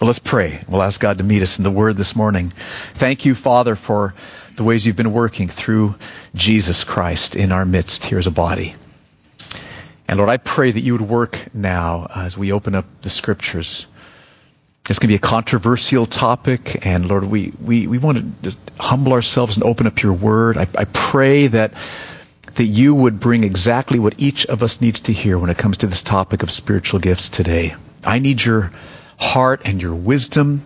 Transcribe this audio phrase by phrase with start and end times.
[0.00, 0.60] Well, let's pray.
[0.68, 2.52] We'll ask God to meet us in the Word this morning.
[2.94, 4.14] Thank you, Father, for
[4.54, 5.96] the ways you've been working through
[6.36, 8.76] Jesus Christ in our midst here as a body.
[10.06, 13.86] And Lord, I pray that you would work now as we open up the Scriptures.
[14.88, 18.60] It's going to be a controversial topic, and Lord, we, we, we want to just
[18.78, 20.58] humble ourselves and open up your Word.
[20.58, 21.72] I, I pray that
[22.54, 25.78] that you would bring exactly what each of us needs to hear when it comes
[25.78, 27.74] to this topic of spiritual gifts today.
[28.04, 28.72] I need your
[29.18, 30.62] heart and your wisdom.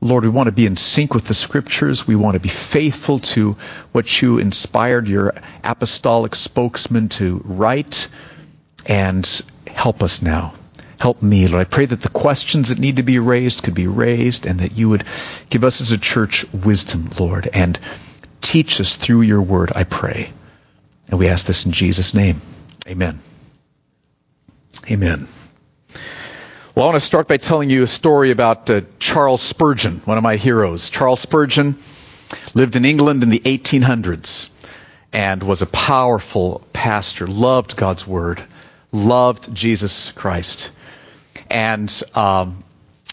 [0.00, 2.06] Lord, we want to be in sync with the scriptures.
[2.06, 3.56] We want to be faithful to
[3.92, 8.08] what you inspired your apostolic spokesman to write
[8.86, 9.26] and
[9.66, 10.52] help us now.
[10.98, 11.66] Help me, Lord.
[11.66, 14.72] I pray that the questions that need to be raised could be raised and that
[14.72, 15.04] you would
[15.50, 17.78] give us as a church wisdom, Lord, and
[18.40, 20.30] teach us through your word, I pray.
[21.08, 22.40] And we ask this in Jesus' name.
[22.86, 23.20] Amen.
[24.90, 25.28] Amen.
[26.74, 30.18] Well, I want to start by telling you a story about uh, Charles Spurgeon, one
[30.18, 30.90] of my heroes.
[30.90, 31.76] Charles Spurgeon
[32.52, 34.48] lived in England in the 1800s
[35.12, 38.42] and was a powerful pastor, loved God's Word,
[38.90, 40.72] loved Jesus Christ.
[41.48, 42.64] And um,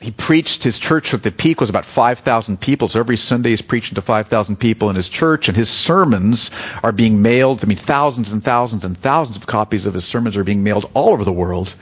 [0.01, 2.87] he preached, his church at the peak was about 5,000 people.
[2.87, 6.49] So every Sunday he's preaching to 5,000 people in his church, and his sermons
[6.81, 7.63] are being mailed.
[7.63, 10.89] I mean, thousands and thousands and thousands of copies of his sermons are being mailed
[10.95, 11.75] all over the world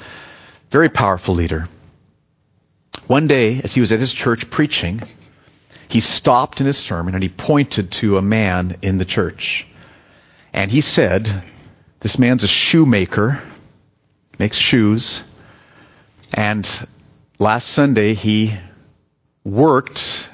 [0.70, 1.68] very powerful leader.
[3.08, 5.02] One day, as he was at his church preaching,
[5.88, 9.66] he stopped in his sermon and he pointed to a man in the church.
[10.54, 11.44] And he said,
[12.00, 13.42] This man's a shoemaker,
[14.38, 15.24] makes shoes,
[16.36, 16.88] and
[17.40, 18.56] last Sunday he
[19.44, 20.30] worked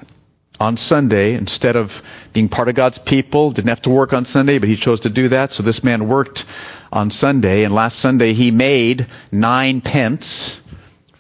[0.60, 2.02] on Sunday instead of
[2.34, 5.10] being part of God's people, didn't have to work on Sunday, but he chose to
[5.10, 5.54] do that.
[5.54, 6.46] So this man worked
[6.92, 10.60] on Sunday, and last Sunday he made nine pence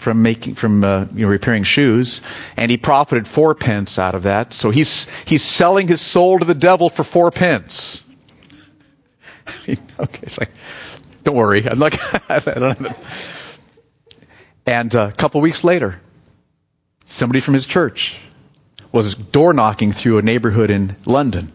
[0.05, 2.21] from making from uh, you know repairing shoes,
[2.55, 4.53] and he profited four pence out of that.
[4.53, 8.03] So he's he's selling his soul to the devil for four pence.
[9.67, 10.51] okay, it's like,
[11.23, 11.79] don't worry, I'm
[12.29, 12.97] it.
[14.67, 15.99] And uh, a couple weeks later,
[17.05, 18.15] somebody from his church
[18.91, 21.51] was door knocking through a neighborhood in London,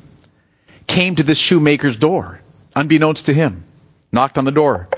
[0.88, 2.40] came to this shoemaker's door,
[2.74, 3.64] unbeknownst to him
[4.12, 4.88] knocked on the door.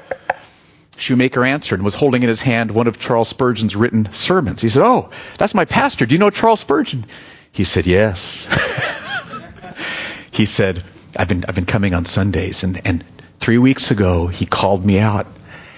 [0.97, 4.63] Shoemaker answered and was holding in his hand one of Charles Spurgeon's written sermons.
[4.63, 6.07] He said, Oh, that's my pastor.
[6.07, 7.07] Do you know Charles Spurgeon?
[7.51, 8.47] He said, Yes.
[10.31, 10.83] he said,
[11.17, 13.05] I've been, I've been coming on Sundays, and, and
[13.41, 15.27] three weeks ago he called me out,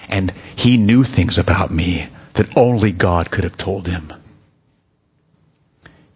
[0.09, 4.13] and he knew things about me that only God could have told him.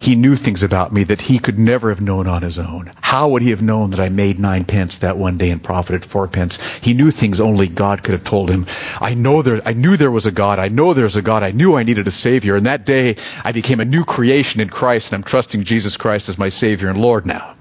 [0.01, 2.89] He knew things about me that he could never have known on his own.
[3.01, 6.05] How would he have known that I made nine pence that one day and profited
[6.05, 6.57] four pence?
[6.79, 8.65] He knew things only God could have told him.
[9.01, 10.57] I know there, I knew there was a God.
[10.57, 11.43] I know there's a God.
[11.43, 12.55] I knew I needed a Savior.
[12.55, 16.29] And that day I became a new creation in Christ and I'm trusting Jesus Christ
[16.29, 17.55] as my Savior and Lord now.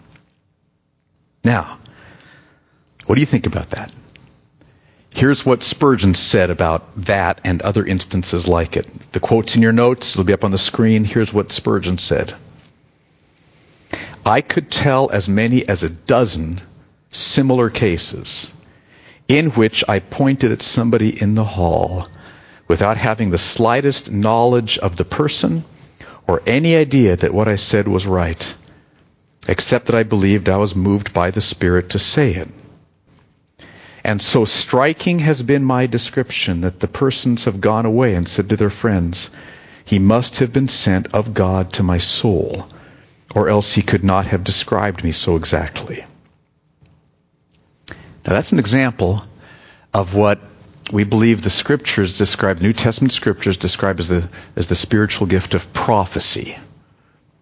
[1.43, 1.79] Now,
[3.07, 3.93] what do you think about that?
[5.19, 8.87] Here's what Spurgeon said about that and other instances like it.
[9.11, 11.03] The quote's in your notes, it'll be up on the screen.
[11.03, 12.35] Here's what Spurgeon said
[14.25, 16.61] I could tell as many as a dozen
[17.11, 18.49] similar cases
[19.27, 22.07] in which I pointed at somebody in the hall
[22.69, 25.65] without having the slightest knowledge of the person
[26.29, 28.55] or any idea that what I said was right,
[29.49, 32.49] except that I believed I was moved by the Spirit to say it.
[34.09, 38.49] And so striking has been my description that the persons have gone away and said
[38.49, 39.29] to their friends,
[39.85, 42.67] He must have been sent of God to my soul,
[43.35, 46.07] or else he could not have described me so exactly.
[47.91, 49.23] Now that's an example
[49.93, 50.41] of what
[50.91, 54.27] we believe the scriptures describe, the New Testament scriptures describe as the,
[54.57, 56.57] as the spiritual gift of prophecy.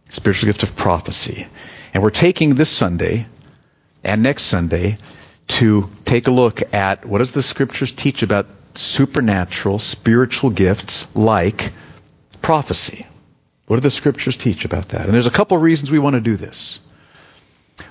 [0.08, 1.46] Spiritual gift of prophecy.
[1.94, 3.26] And we're taking this Sunday
[4.02, 4.98] and next Sunday
[5.48, 11.72] to take a look at what does the scriptures teach about supernatural spiritual gifts like
[12.42, 13.06] prophecy.
[13.66, 15.06] What do the scriptures teach about that?
[15.06, 16.78] And there's a couple reasons we want to do this.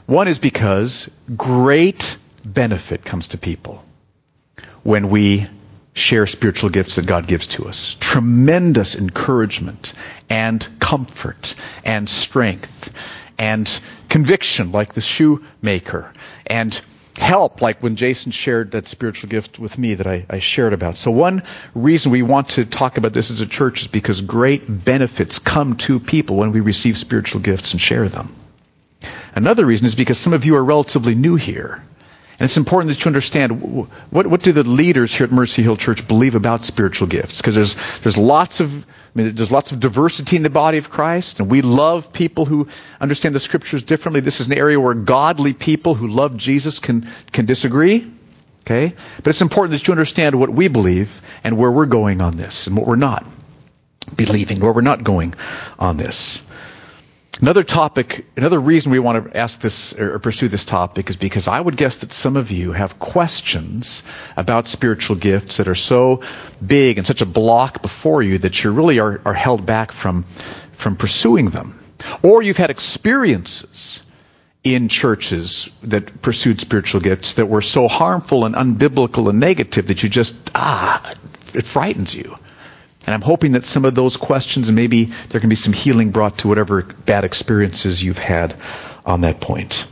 [0.06, 3.84] One is because great benefit comes to people
[4.84, 5.46] when we
[5.94, 7.98] share spiritual gifts that God gives to us.
[8.00, 9.94] Tremendous encouragement
[10.30, 12.94] and comfort and strength
[13.38, 13.80] and
[14.10, 16.14] conviction like the shoemaker
[16.46, 16.80] and
[17.18, 20.98] help, like when Jason shared that spiritual gift with me that I, I, shared about.
[20.98, 24.64] So one reason we want to talk about this as a church is because great
[24.68, 28.36] benefits come to people when we receive spiritual gifts and share them.
[29.34, 31.82] Another reason is because some of you are relatively new here.
[32.38, 35.78] And it's important that you understand what, what do the leaders here at Mercy Hill
[35.78, 37.38] Church believe about spiritual gifts?
[37.38, 38.86] Because there's, there's lots of
[39.16, 42.44] I mean, there's lots of diversity in the body of Christ, and we love people
[42.44, 42.68] who
[43.00, 44.20] understand the scriptures differently.
[44.20, 48.12] This is an area where godly people who love Jesus can, can disagree.
[48.64, 48.94] Okay?
[49.18, 52.68] But it's important that you understand what we believe and where we're going on this
[52.68, 53.26] and what we're not
[54.16, 55.34] believing, where we're not going
[55.80, 56.46] on this.
[57.42, 61.50] Another topic, another reason we want to ask this or pursue this topic is because
[61.50, 64.04] I would guess that some of you have questions
[64.38, 66.22] about spiritual gifts that are so
[66.66, 70.24] big and such a block before you that you really are, are held back from,
[70.74, 71.78] from pursuing them.
[72.24, 74.02] Or you've had experiences
[74.64, 80.04] in churches that pursued spiritual gifts that were so harmful and unbiblical and negative that
[80.04, 81.14] you just, ah,
[81.54, 82.38] it frightens you.
[83.06, 86.40] And I'm hoping that some of those questions maybe there can be some healing brought
[86.40, 88.56] to whatever bad experiences you've had
[89.06, 89.86] on that point.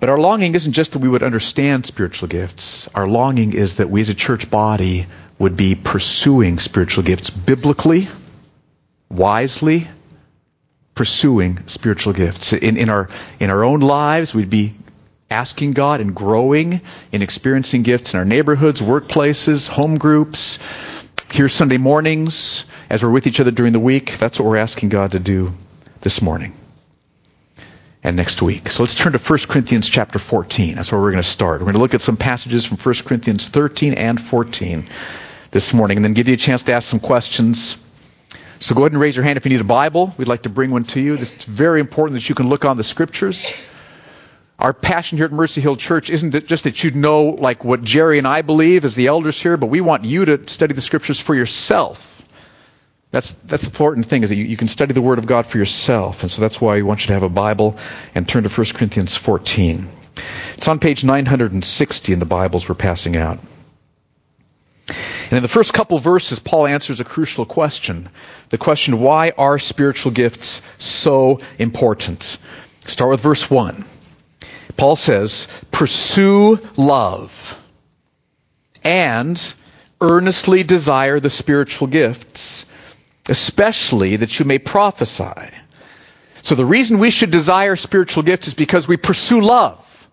[0.00, 2.88] But our longing isn't just that we would understand spiritual gifts.
[2.92, 5.06] Our longing is that we as a church body
[5.38, 8.08] would be pursuing spiritual gifts biblically,
[9.08, 9.88] wisely,
[10.96, 12.52] pursuing spiritual gifts.
[12.52, 14.74] In, in, our, in our own lives, we'd be
[15.32, 16.80] asking God and growing
[17.10, 20.58] in experiencing gifts in our neighborhoods, workplaces, home groups,
[21.32, 24.18] here Sunday mornings, as we're with each other during the week.
[24.18, 25.52] That's what we're asking God to do
[26.02, 26.52] this morning
[28.04, 28.68] and next week.
[28.68, 30.74] So let's turn to 1 Corinthians chapter 14.
[30.74, 31.60] That's where we're going to start.
[31.60, 34.88] We're going to look at some passages from 1 Corinthians 13 and 14
[35.50, 37.78] this morning and then give you a chance to ask some questions.
[38.58, 40.14] So go ahead and raise your hand if you need a Bible.
[40.18, 41.14] We'd like to bring one to you.
[41.14, 43.52] It's very important that you can look on the scriptures.
[44.62, 48.18] Our passion here at Mercy Hill Church isn't just that you'd know like what Jerry
[48.18, 51.18] and I believe as the elders here, but we want you to study the scriptures
[51.18, 52.22] for yourself.
[53.10, 55.46] That's that's the important thing is that you, you can study the Word of God
[55.46, 57.76] for yourself, and so that's why we want you to have a Bible
[58.14, 59.88] and turn to 1 Corinthians 14.
[60.54, 63.40] It's on page 960 in the Bibles we're passing out.
[64.86, 68.10] And in the first couple verses, Paul answers a crucial question.
[68.50, 72.38] The question, why are spiritual gifts so important?
[72.84, 73.86] Start with verse 1.
[74.82, 77.56] Paul says, pursue love
[78.82, 79.54] and
[80.00, 82.66] earnestly desire the spiritual gifts,
[83.28, 85.50] especially that you may prophesy.
[86.42, 90.08] So the reason we should desire spiritual gifts is because we pursue love.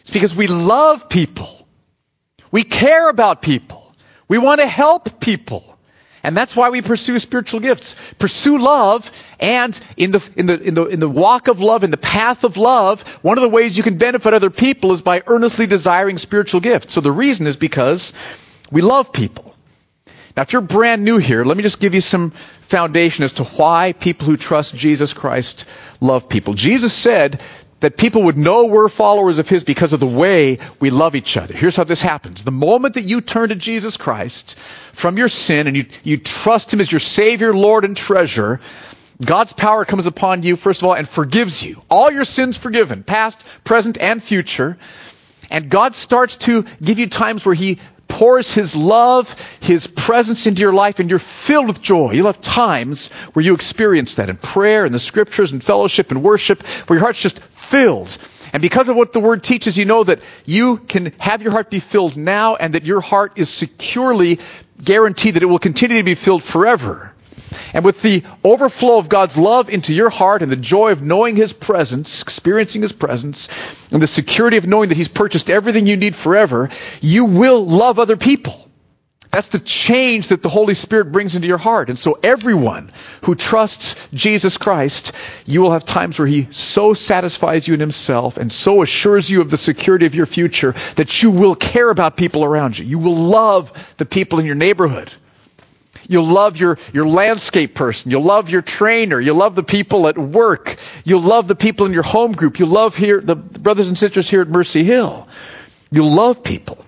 [0.00, 1.68] It's because we love people.
[2.50, 3.94] We care about people.
[4.26, 5.78] We want to help people.
[6.24, 7.94] And that's why we pursue spiritual gifts.
[8.18, 11.90] Pursue love, and in the, in the, in the, in the walk of love, in
[11.90, 15.22] the path of love, one of the ways you can benefit other people is by
[15.26, 16.94] earnestly desiring spiritual gifts.
[16.94, 18.12] So the reason is because
[18.70, 19.54] we love people.
[20.36, 23.44] Now, if you're brand new here, let me just give you some foundation as to
[23.44, 25.64] why people who trust Jesus Christ
[26.00, 26.52] love people.
[26.52, 27.40] Jesus said
[27.80, 31.36] that people would know we're followers of His because of the way we love each
[31.36, 31.54] other.
[31.54, 32.42] Here's how this happens.
[32.42, 34.58] The moment that you turn to Jesus Christ
[34.92, 38.60] from your sin and you, you trust Him as your Savior, Lord, and treasure,
[39.24, 41.82] God's power comes upon you, first of all, and forgives you.
[41.88, 44.76] All your sins forgiven, past, present, and future.
[45.50, 47.78] And God starts to give you times where He
[48.08, 52.12] pours His love, His presence into your life, and you're filled with joy.
[52.12, 56.22] You'll have times where you experience that in prayer, in the scriptures, in fellowship, and
[56.22, 58.18] worship, where your heart's just filled.
[58.52, 61.70] And because of what the Word teaches, you know that you can have your heart
[61.70, 64.40] be filled now and that your heart is securely
[64.82, 67.12] guaranteed that it will continue to be filled forever.
[67.72, 71.36] And with the overflow of God's love into your heart and the joy of knowing
[71.36, 73.48] His presence, experiencing His presence,
[73.90, 76.70] and the security of knowing that He's purchased everything you need forever,
[77.00, 78.66] you will love other people.
[79.30, 81.90] That's the change that the Holy Spirit brings into your heart.
[81.90, 82.90] And so everyone
[83.22, 85.12] who trusts Jesus Christ,
[85.44, 89.42] you will have times where He so satisfies you in Himself and so assures you
[89.42, 92.86] of the security of your future that you will care about people around you.
[92.86, 95.12] You will love the people in your neighborhood.
[96.08, 98.10] You'll love your, your landscape person.
[98.10, 99.20] You'll love your trainer.
[99.20, 100.76] You'll love the people at work.
[101.04, 102.58] You'll love the people in your home group.
[102.58, 105.26] You'll love here, the brothers and sisters here at Mercy Hill.
[105.90, 106.84] You'll love people.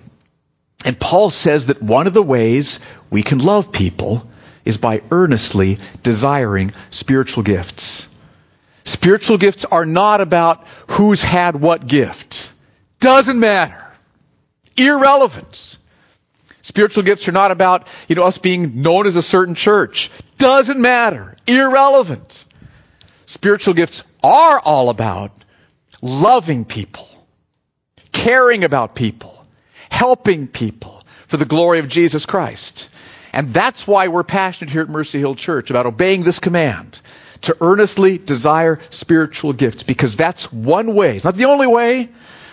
[0.85, 4.23] And Paul says that one of the ways we can love people
[4.65, 8.07] is by earnestly desiring spiritual gifts.
[8.85, 12.53] Spiritual gifts are not about who's had what gift.
[13.01, 13.85] Doesn't matter.
[14.77, 15.78] Irrelevant.
[16.69, 20.11] Spiritual gifts are not about, you know, us being known as a certain church.
[20.37, 21.35] Doesn't matter.
[21.47, 22.45] Irrelevant.
[23.25, 25.33] Spiritual gifts are all about
[26.03, 27.09] loving people,
[28.13, 29.43] caring about people,
[29.89, 32.91] helping people for the glory of Jesus Christ.
[33.33, 37.01] And that's why we're passionate here at Mercy Hill Church about obeying this command
[37.43, 41.17] to earnestly desire spiritual gifts because that's one way.
[41.17, 42.11] It's not the only way,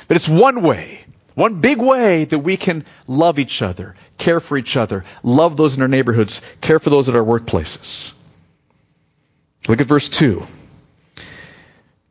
[0.07, 1.05] but it's one way
[1.35, 5.75] one big way that we can love each other, care for each other, love those
[5.75, 8.13] in our neighborhoods, care for those at our workplaces.
[9.67, 10.45] Look at verse 2.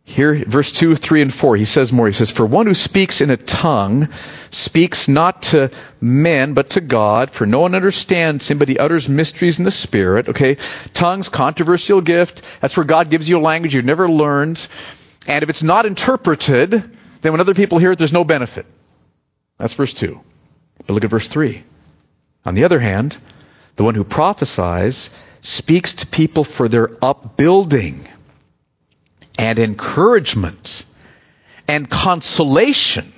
[0.07, 2.07] Here, verse 2, 3, and 4, he says more.
[2.07, 4.09] He says, For one who speaks in a tongue
[4.51, 9.09] speaks not to men, but to God, for no one understands him, but he utters
[9.09, 10.29] mysteries in the Spirit.
[10.29, 10.59] Okay?
[10.93, 12.43] Tongues, controversial gift.
[12.61, 14.69] That's where God gives you a language you've never learned.
[15.27, 16.71] And if it's not interpreted,
[17.23, 18.67] then when other people hear it, there's no benefit.
[19.57, 20.21] That's verse 2.
[20.87, 21.65] But look at verse 3.
[22.45, 23.17] On the other hand,
[23.77, 25.11] the one who prophesies
[25.41, 28.09] speaks to people for their upbuilding
[29.39, 30.85] and encouragement
[31.69, 33.13] and consolation.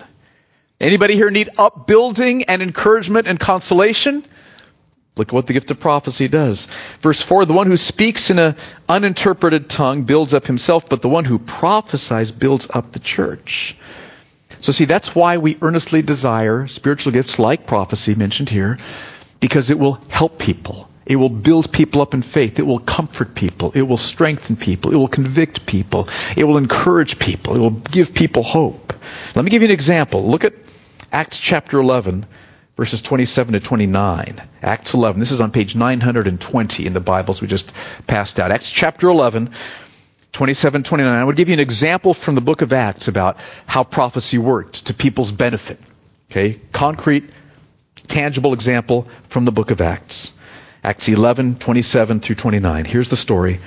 [0.80, 4.24] Anybody here need upbuilding and encouragement and consolation?
[5.16, 6.68] Look at what the gift of prophecy does.
[7.00, 8.56] Verse 4, the one who speaks in an
[8.86, 13.76] uninterpreted tongue builds up himself, but the one who prophesies builds up the church.
[14.60, 18.78] So see, that's why we earnestly desire spiritual gifts like prophecy mentioned here,
[19.40, 20.88] because it will help people.
[21.06, 22.58] It will build people up in faith.
[22.58, 23.70] It will comfort people.
[23.72, 24.92] It will strengthen people.
[24.92, 26.08] It will convict people.
[26.36, 27.54] It will encourage people.
[27.54, 28.92] It will give people hope.
[29.34, 30.28] Let me give you an example.
[30.28, 30.54] Look at
[31.12, 32.26] Acts chapter 11,
[32.76, 34.42] verses 27 to 29.
[34.62, 35.20] Acts 11.
[35.20, 37.72] This is on page 920 in the Bibles we just
[38.08, 38.50] passed out.
[38.50, 39.50] Acts chapter 11,
[40.32, 41.14] 27, 29.
[41.14, 44.86] I would give you an example from the book of Acts about how prophecy worked
[44.86, 45.78] to people's benefit.
[46.30, 46.60] Okay?
[46.72, 47.24] Concrete,
[48.06, 50.32] tangible example from the book of Acts.
[50.82, 52.84] Acts 11, 27 through 29.
[52.84, 53.60] Here's the story.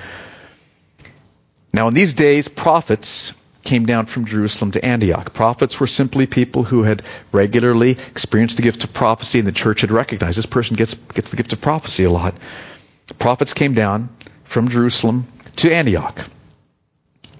[1.72, 3.32] Now, in these days, prophets
[3.62, 5.32] came down from Jerusalem to Antioch.
[5.34, 9.82] Prophets were simply people who had regularly experienced the gift of prophecy, and the church
[9.82, 12.34] had recognized this person gets, gets the gift of prophecy a lot.
[13.18, 14.08] Prophets came down
[14.44, 16.24] from Jerusalem to Antioch.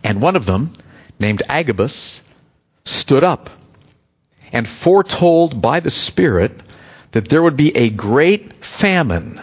[0.04, 0.72] And one of them,
[1.18, 2.20] named Agabus,
[2.84, 3.50] stood up
[4.52, 6.52] and foretold by the Spirit
[7.12, 9.40] that there would be a great famine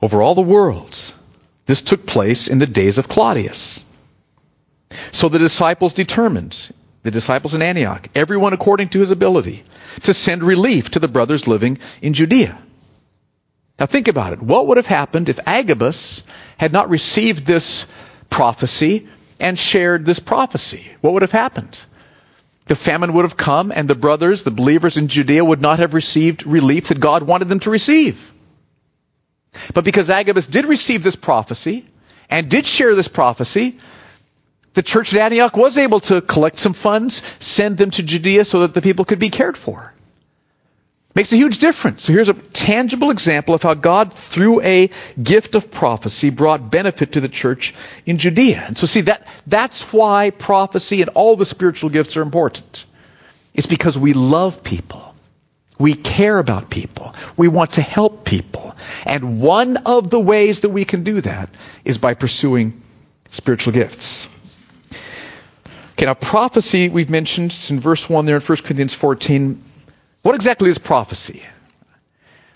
[0.00, 1.14] over all the worlds.
[1.66, 3.84] This took place in the days of Claudius.
[5.12, 6.72] So the disciples determined,
[7.02, 9.64] the disciples in Antioch, everyone according to his ability,
[10.02, 12.58] to send relief to the brothers living in Judea.
[13.78, 14.42] Now think about it.
[14.42, 16.22] What would have happened if Agabus
[16.56, 17.86] had not received this
[18.30, 20.90] prophecy and shared this prophecy?
[21.00, 21.78] What would have happened?
[22.66, 25.94] The famine would have come and the brothers, the believers in Judea would not have
[25.94, 28.32] received relief that God wanted them to receive.
[29.72, 31.86] But because Agabus did receive this prophecy
[32.28, 33.78] and did share this prophecy,
[34.74, 38.60] the church at Antioch was able to collect some funds, send them to Judea so
[38.60, 39.94] that the people could be cared for.
[41.16, 42.02] Makes a huge difference.
[42.02, 47.12] So here's a tangible example of how God, through a gift of prophecy, brought benefit
[47.12, 48.62] to the church in Judea.
[48.66, 52.84] And so see, that, that's why prophecy and all the spiritual gifts are important.
[53.54, 55.14] It's because we love people.
[55.78, 57.14] We care about people.
[57.34, 58.76] We want to help people.
[59.06, 61.48] And one of the ways that we can do that
[61.82, 62.82] is by pursuing
[63.30, 64.28] spiritual gifts.
[65.92, 69.62] Okay, now prophecy, we've mentioned it's in verse 1 there in 1 Corinthians 14.
[70.26, 71.44] What exactly is prophecy?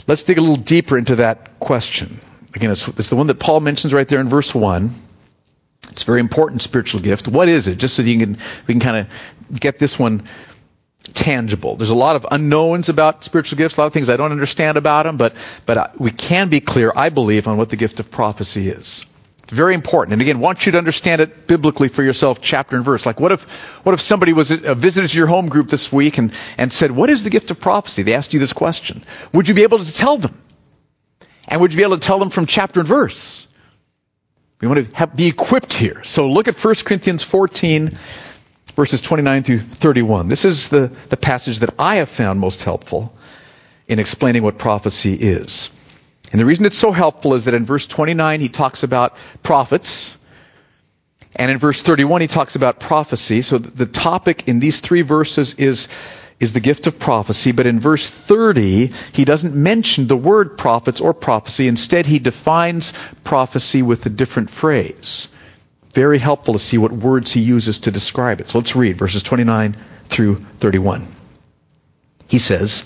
[0.08, 2.20] Let's dig a little deeper into that question.
[2.52, 4.92] Again, it's, it's the one that Paul mentions right there in verse 1.
[5.92, 7.28] It's a very important spiritual gift.
[7.28, 7.78] What is it?
[7.78, 10.24] Just so you can, we can kind of get this one
[11.14, 11.76] tangible.
[11.76, 14.76] There's a lot of unknowns about spiritual gifts, a lot of things I don't understand
[14.76, 15.34] about them, but,
[15.64, 19.04] but uh, we can be clear, I believe, on what the gift of prophecy is.
[19.50, 20.12] It's very important.
[20.12, 23.04] And again, want you to understand it biblically for yourself, chapter and verse.
[23.04, 23.42] Like, what if,
[23.84, 26.72] what if somebody was uh, a visitor to your home group this week and, and
[26.72, 28.04] said, what is the gift of prophecy?
[28.04, 29.04] They asked you this question.
[29.32, 30.40] Would you be able to tell them?
[31.48, 33.44] And would you be able to tell them from chapter and verse?
[34.60, 36.04] We want to have, be equipped here.
[36.04, 37.98] So look at 1 Corinthians 14,
[38.76, 40.28] verses 29 through 31.
[40.28, 43.12] This is the, the passage that I have found most helpful
[43.88, 45.70] in explaining what prophecy is.
[46.30, 50.16] And the reason it's so helpful is that in verse 29 he talks about prophets,
[51.36, 53.42] and in verse 31 he talks about prophecy.
[53.42, 55.88] So the topic in these three verses is,
[56.38, 61.00] is the gift of prophecy, but in verse 30 he doesn't mention the word prophets
[61.00, 61.66] or prophecy.
[61.66, 62.92] Instead he defines
[63.24, 65.28] prophecy with a different phrase
[65.92, 68.48] very helpful to see what words he uses to describe it.
[68.48, 71.06] So let's read verses 29 through 31.
[72.28, 72.84] He says,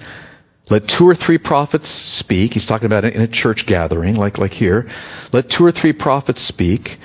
[0.70, 2.54] let two or three prophets speak.
[2.54, 4.90] He's talking about it in a church gathering, like, like here.
[5.32, 6.98] Let two or three prophets speak,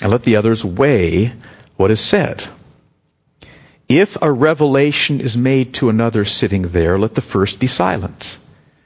[0.00, 1.32] and let the others weigh
[1.76, 2.44] what is said.
[3.88, 8.38] If a revelation is made to another sitting there, let the first be silent.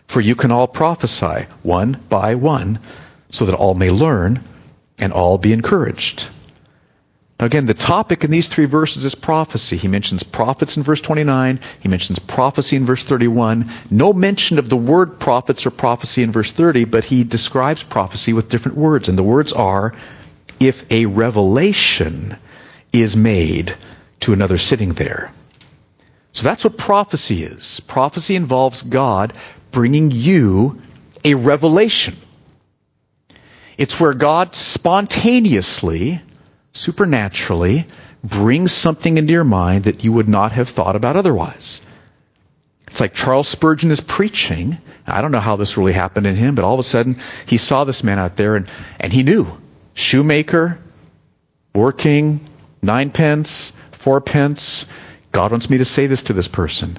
[0.06, 2.80] For you can all prophesy, one by one,
[3.30, 4.42] so that all may learn
[4.98, 6.28] and all be encouraged.
[7.38, 9.76] Now again, the topic in these three verses is prophecy.
[9.76, 11.60] He mentions prophets in verse 29.
[11.80, 13.70] He mentions prophecy in verse 31.
[13.90, 18.32] No mention of the word prophets or prophecy in verse 30, but he describes prophecy
[18.32, 19.08] with different words.
[19.08, 19.94] And the words are,
[20.58, 22.36] if a revelation
[22.92, 23.74] is made
[24.20, 25.30] to another sitting there.
[26.32, 27.78] So that's what prophecy is.
[27.80, 29.32] Prophecy involves God
[29.70, 30.82] bringing you
[31.24, 32.16] a revelation.
[33.76, 36.20] It's where God spontaneously
[36.72, 37.86] supernaturally
[38.22, 41.80] brings something into your mind that you would not have thought about otherwise.
[42.88, 44.78] It's like Charles Spurgeon is preaching.
[45.06, 47.58] I don't know how this really happened in him, but all of a sudden he
[47.58, 49.46] saw this man out there and, and he knew.
[49.94, 50.78] Shoemaker,
[51.74, 52.40] working,
[52.82, 54.86] ninepence, fourpence.
[55.32, 56.98] God wants me to say this to this person.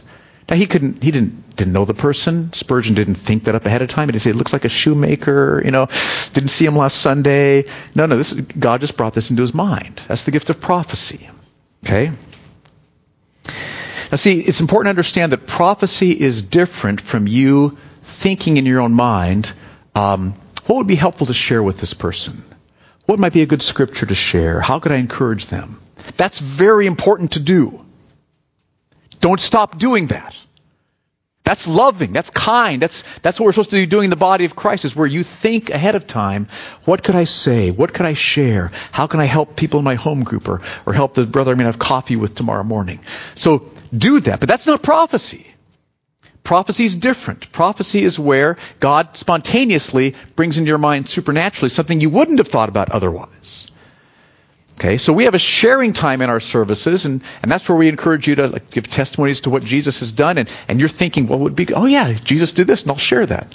[0.49, 2.51] Now he couldn't, he didn't, didn't know the person.
[2.53, 4.07] Spurgeon didn't think that up ahead of time.
[4.07, 5.87] He didn't say, it looks like a shoemaker, you know,
[6.33, 7.65] didn't see him last Sunday.
[7.93, 10.01] No, no, this, God just brought this into his mind.
[10.07, 11.29] That's the gift of prophecy.
[11.85, 12.11] Okay?
[14.11, 18.81] Now see, it's important to understand that prophecy is different from you thinking in your
[18.81, 19.53] own mind,
[19.93, 20.33] um,
[20.65, 22.43] what would be helpful to share with this person?
[23.05, 24.61] What might be a good scripture to share?
[24.61, 25.79] How could I encourage them?
[26.17, 27.85] That's very important to do.
[29.19, 30.35] Don't stop doing that.
[31.49, 32.13] That's loving.
[32.13, 32.79] That's kind.
[32.79, 35.07] That's, that's what we're supposed to be doing in the body of Christ is where
[35.07, 36.47] you think ahead of time,
[36.85, 37.71] what could I say?
[37.71, 38.71] What could I share?
[38.91, 41.57] How can I help people in my home group or, or help the brother I'm
[41.57, 42.99] going to have coffee with tomorrow morning?
[43.33, 44.39] So do that.
[44.39, 45.47] But that's not prophecy.
[46.43, 47.51] Prophecy is different.
[47.51, 52.69] Prophecy is where God spontaneously brings into your mind supernaturally something you wouldn't have thought
[52.69, 53.71] about otherwise.
[54.79, 57.89] Okay, so we have a sharing time in our services, and, and that's where we
[57.89, 61.27] encourage you to like, give testimonies to what Jesus has done, and, and you're thinking,
[61.27, 63.53] what would be, oh yeah, Jesus did this, and I'll share that.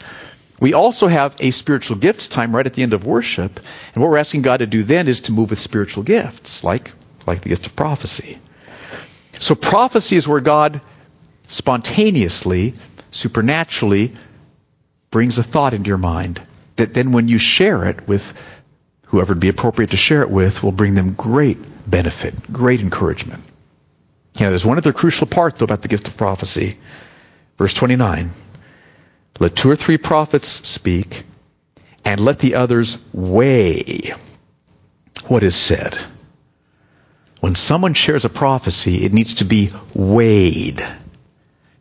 [0.60, 3.58] We also have a spiritual gifts time right at the end of worship,
[3.94, 6.92] and what we're asking God to do then is to move with spiritual gifts, like,
[7.26, 8.38] like the gift of prophecy.
[9.38, 10.82] So prophecy is where God
[11.48, 12.74] spontaneously,
[13.12, 14.12] supernaturally
[15.10, 16.42] brings a thought into your mind
[16.76, 18.34] that then when you share it with
[19.14, 23.44] whoever would be appropriate to share it with will bring them great benefit, great encouragement.
[24.36, 26.78] You know, there's one other crucial part, though, about the gift of prophecy.
[27.56, 28.32] Verse 29.
[29.38, 31.22] Let two or three prophets speak,
[32.04, 34.14] and let the others weigh
[35.28, 35.96] what is said.
[37.38, 40.80] When someone shares a prophecy, it needs to be weighed.
[40.80, 40.96] Now,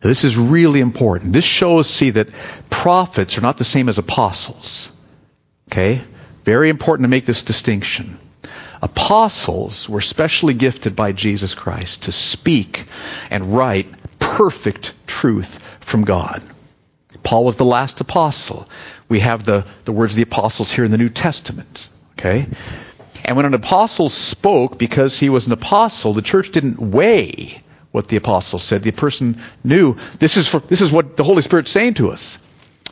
[0.02, 1.34] this is really important.
[1.34, 2.30] This shows, see, that
[2.69, 4.91] prophets are not the same as apostles.
[5.72, 6.04] Okay?
[6.43, 8.17] Very important to make this distinction.
[8.82, 12.86] Apostles were specially gifted by Jesus Christ to speak
[13.29, 13.88] and write
[14.19, 16.41] perfect truth from God.
[17.23, 18.67] Paul was the last apostle.
[19.08, 21.88] We have the, the words of the apostles here in the New Testament.
[22.17, 22.47] Okay?
[23.23, 28.08] And when an apostle spoke, because he was an apostle, the church didn't weigh what
[28.08, 28.84] the apostle said.
[28.84, 32.38] The person knew this is, for, this is what the Holy Spirit's saying to us.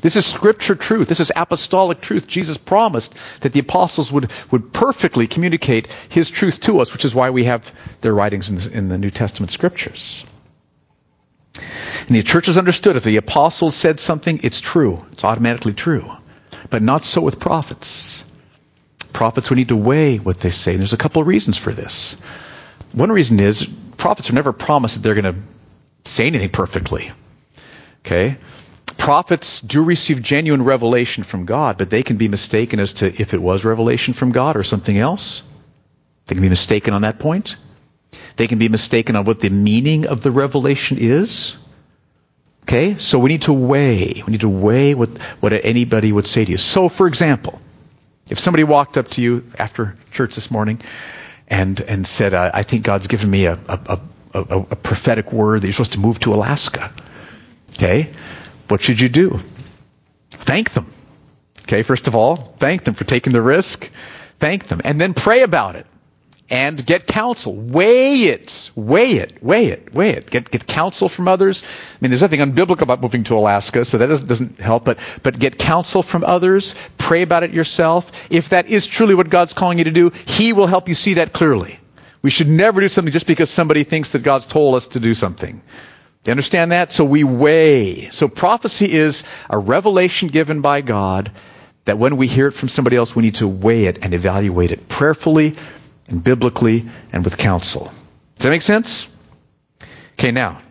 [0.02, 1.08] This is scripture truth.
[1.08, 2.28] This is apostolic truth.
[2.28, 7.14] Jesus promised that the apostles would, would perfectly communicate his truth to us, which is
[7.14, 10.26] why we have their writings in the, in the New Testament scriptures.
[12.08, 15.06] And the church has understood if the apostles said something, it's true.
[15.12, 16.12] It's automatically true.
[16.70, 18.24] But not so with prophets.
[19.14, 20.72] Prophets, we need to weigh what they say.
[20.72, 22.16] And there's a couple of reasons for this.
[22.94, 23.66] One reason is
[23.98, 25.42] prophets are never promised that they're going to
[26.06, 27.12] say anything perfectly.
[28.06, 28.38] Okay?
[29.02, 33.34] Prophets do receive genuine revelation from God, but they can be mistaken as to if
[33.34, 35.42] it was revelation from God or something else.
[36.28, 37.56] They can be mistaken on that point.
[38.36, 41.58] They can be mistaken on what the meaning of the revelation is.
[42.66, 43.00] Okay?
[43.00, 44.22] So we need to weigh.
[44.24, 45.10] We need to weigh what,
[45.40, 46.58] what anybody would say to you.
[46.58, 47.60] So, for example,
[48.30, 50.80] if somebody walked up to you after church this morning
[51.48, 54.00] and, and said, I think God's given me a, a,
[54.36, 56.94] a, a prophetic word that you're supposed to move to Alaska.
[57.74, 58.12] Okay?
[58.72, 59.38] What should you do?
[60.30, 60.90] Thank them.
[61.64, 63.90] Okay, first of all, thank them for taking the risk.
[64.40, 64.80] Thank them.
[64.86, 65.86] And then pray about it.
[66.50, 67.54] And get counsel.
[67.54, 68.72] Weigh it.
[68.74, 69.44] Weigh it.
[69.44, 69.94] Weigh it.
[69.94, 70.30] Weigh it.
[70.30, 71.64] Get, get counsel from others.
[71.64, 75.00] I mean, there's nothing unbiblical about moving to Alaska, so that doesn't, doesn't help, but,
[75.22, 76.74] but get counsel from others.
[76.98, 78.10] Pray about it yourself.
[78.32, 81.16] If that is truly what God's calling you to do, He will help you see
[81.16, 81.78] that clearly.
[82.22, 85.14] We should never do something just because somebody thinks that God's told us to do
[85.14, 85.62] something.
[86.24, 86.92] You understand that?
[86.92, 88.10] So we weigh.
[88.12, 91.32] So prophecy is a revelation given by God
[91.86, 94.72] that when we hear it from somebody else, we need to weigh it and evaluate
[94.72, 95.56] it prayerfully
[96.08, 97.92] and biblically and with counsel.
[98.36, 99.08] Does that make sense?
[100.14, 100.62] Okay, now.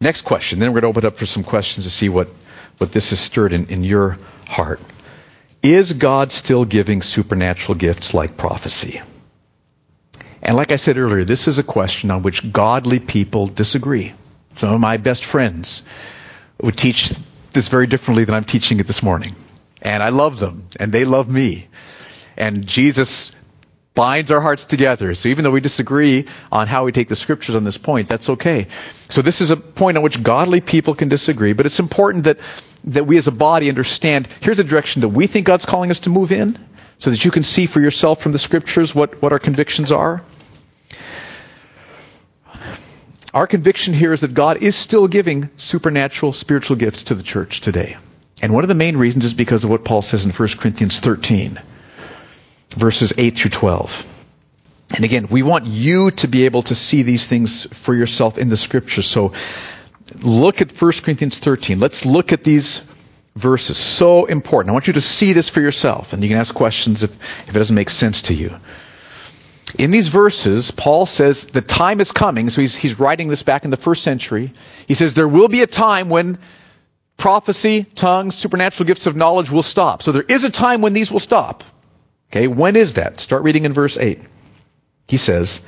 [0.00, 0.60] Next question.
[0.60, 2.28] Then we're going to open it up for some questions to see what,
[2.78, 4.80] what this has stirred in, in your heart.
[5.60, 9.02] Is God still giving supernatural gifts like prophecy?
[10.48, 14.14] And like I said earlier, this is a question on which godly people disagree.
[14.54, 15.82] Some of my best friends
[16.58, 17.12] would teach
[17.52, 19.36] this very differently than I'm teaching it this morning.
[19.82, 21.66] And I love them, and they love me.
[22.34, 23.32] And Jesus
[23.94, 25.12] binds our hearts together.
[25.12, 28.30] So even though we disagree on how we take the scriptures on this point, that's
[28.30, 28.68] okay.
[29.10, 32.38] So this is a point on which godly people can disagree, but it's important that,
[32.84, 36.00] that we as a body understand here's the direction that we think God's calling us
[36.00, 36.58] to move in,
[36.96, 40.24] so that you can see for yourself from the scriptures what, what our convictions are.
[43.34, 47.60] Our conviction here is that God is still giving supernatural spiritual gifts to the church
[47.60, 47.96] today.
[48.40, 51.00] And one of the main reasons is because of what Paul says in 1 Corinthians
[51.00, 51.60] 13,
[52.70, 54.14] verses 8 through 12.
[54.94, 58.48] And again, we want you to be able to see these things for yourself in
[58.48, 59.06] the scriptures.
[59.06, 59.32] So
[60.22, 61.78] look at 1 Corinthians 13.
[61.78, 62.80] Let's look at these
[63.36, 63.76] verses.
[63.76, 64.70] So important.
[64.70, 66.14] I want you to see this for yourself.
[66.14, 67.10] And you can ask questions if,
[67.42, 68.54] if it doesn't make sense to you.
[69.76, 72.48] In these verses, Paul says the time is coming.
[72.50, 74.52] So he's, he's writing this back in the first century.
[74.86, 76.38] He says there will be a time when
[77.16, 80.02] prophecy, tongues, supernatural gifts of knowledge will stop.
[80.02, 81.64] So there is a time when these will stop.
[82.30, 83.20] Okay, when is that?
[83.20, 84.20] Start reading in verse 8.
[85.08, 85.62] He says,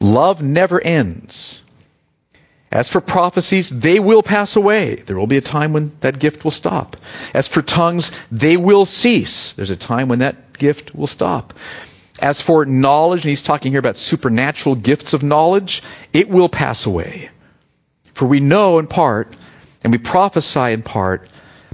[0.00, 1.62] Love never ends.
[2.70, 4.96] As for prophecies, they will pass away.
[4.96, 6.96] There will be a time when that gift will stop.
[7.32, 9.54] As for tongues, they will cease.
[9.54, 11.54] There's a time when that gift will stop.
[12.20, 16.86] As for knowledge, and he's talking here about supernatural gifts of knowledge, it will pass
[16.86, 17.30] away.
[18.14, 19.34] For we know in part,
[19.84, 21.28] and we prophesy in part,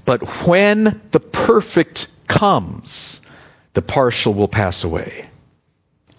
[0.04, 3.20] but when the perfect comes,
[3.72, 5.26] the partial will pass away.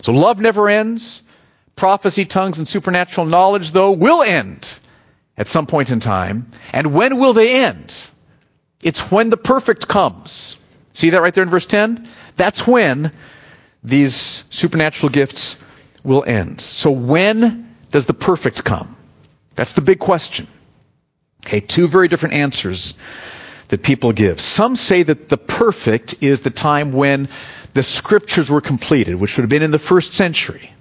[0.01, 1.21] So love never ends.
[1.75, 4.79] Prophecy, tongues, and supernatural knowledge, though, will end
[5.37, 6.51] at some point in time.
[6.73, 7.93] And when will they end?
[8.81, 10.57] It's when the perfect comes.
[10.93, 12.07] See that right there in verse 10?
[12.37, 13.11] That's when
[13.85, 15.57] these supernatural gifts
[16.03, 16.61] will end.
[16.61, 18.95] So when does the perfect come?
[19.55, 20.47] That's the big question.
[21.45, 22.95] Okay, two very different answers
[23.69, 24.41] that people give.
[24.41, 27.29] Some say that the perfect is the time when
[27.73, 30.71] the scriptures were completed, which would have been in the first century.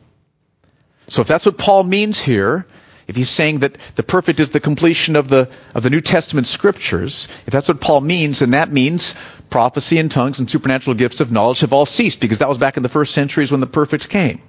[1.08, 2.66] So if that's what Paul means here,
[3.06, 6.46] if he's saying that the perfect is the completion of the, of the New Testament
[6.46, 9.14] scriptures, if that's what Paul means, then that means
[9.50, 12.76] prophecy and tongues and supernatural gifts of knowledge have all ceased because that was back
[12.76, 14.40] in the first centuries when the perfect came.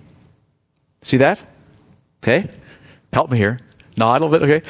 [1.02, 1.40] See that?
[2.24, 2.50] Okay?
[3.14, 3.60] Help me here.
[3.98, 4.68] Nod a little bit, okay?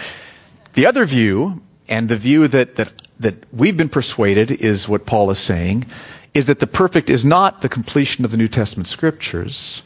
[0.73, 5.31] The other view, and the view that, that, that we've been persuaded is what Paul
[5.31, 5.85] is saying,
[6.33, 9.81] is that the perfect is not the completion of the New Testament scriptures.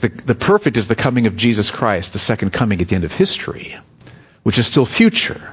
[0.00, 3.04] The, the perfect is the coming of Jesus Christ, the second coming at the end
[3.04, 3.76] of history,
[4.42, 5.52] which is still future.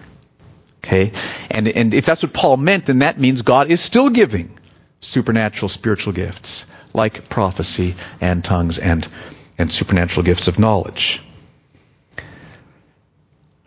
[0.83, 1.12] Okay?
[1.51, 4.57] And, and if that's what Paul meant, then that means God is still giving
[4.99, 9.07] supernatural spiritual gifts, like prophecy and tongues and,
[9.57, 11.21] and supernatural gifts of knowledge.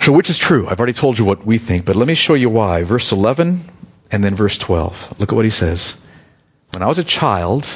[0.00, 0.66] So which is true?
[0.66, 2.84] I've already told you what we think, but let me show you why.
[2.84, 3.60] Verse 11
[4.10, 5.20] and then verse 12.
[5.20, 5.94] Look at what he says.
[6.72, 7.66] When I was a child,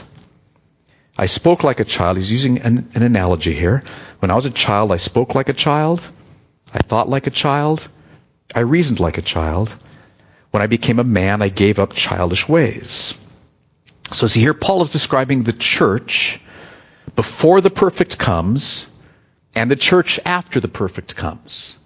[1.17, 2.17] I spoke like a child.
[2.17, 3.83] He's using an, an analogy here.
[4.19, 6.03] When I was a child, I spoke like a child.
[6.73, 7.87] I thought like a child.
[8.55, 9.75] I reasoned like a child.
[10.51, 13.15] When I became a man, I gave up childish ways.
[14.13, 16.41] So see here, Paul is describing the church
[17.17, 18.87] before the perfect comes
[19.55, 21.77] and the church after the perfect comes.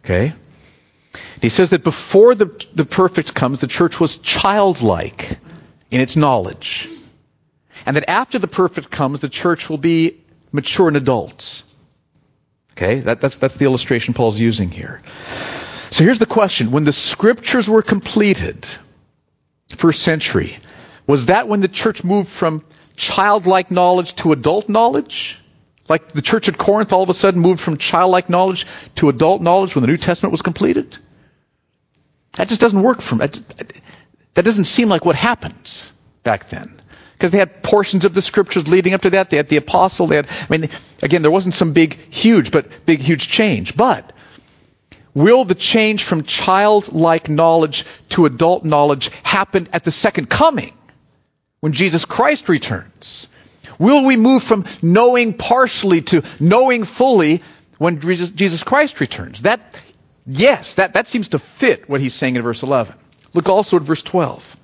[0.00, 0.32] Okay?
[1.40, 5.38] He says that before the, the perfect comes, the church was childlike
[5.90, 6.88] in its knowledge.
[7.88, 10.20] And that after the perfect comes, the church will be
[10.52, 11.62] mature and adults.
[12.72, 13.00] Okay?
[13.00, 15.00] That, that's, that's the illustration Paul's using here.
[15.90, 16.70] So here's the question.
[16.70, 18.68] When the scriptures were completed,
[19.74, 20.58] first century,
[21.06, 22.62] was that when the church moved from
[22.94, 25.38] childlike knowledge to adult knowledge?
[25.88, 29.40] Like the church at Corinth all of a sudden moved from childlike knowledge to adult
[29.40, 30.98] knowledge when the New Testament was completed?
[32.32, 33.28] That just doesn't work for me.
[34.34, 35.84] That doesn't seem like what happened
[36.22, 36.82] back then.
[37.18, 39.28] Because they had portions of the scriptures leading up to that.
[39.28, 40.06] They had the apostle.
[40.06, 40.70] They had, I mean,
[41.02, 43.76] again, there wasn't some big, huge, but big, huge change.
[43.76, 44.12] But
[45.14, 50.72] will the change from childlike knowledge to adult knowledge happen at the second coming
[51.58, 53.26] when Jesus Christ returns?
[53.80, 57.42] Will we move from knowing partially to knowing fully
[57.78, 59.42] when Jesus Christ returns?
[59.42, 59.76] That,
[60.24, 62.94] yes, that, that seems to fit what he's saying in verse 11.
[63.34, 64.56] Look also at verse 12.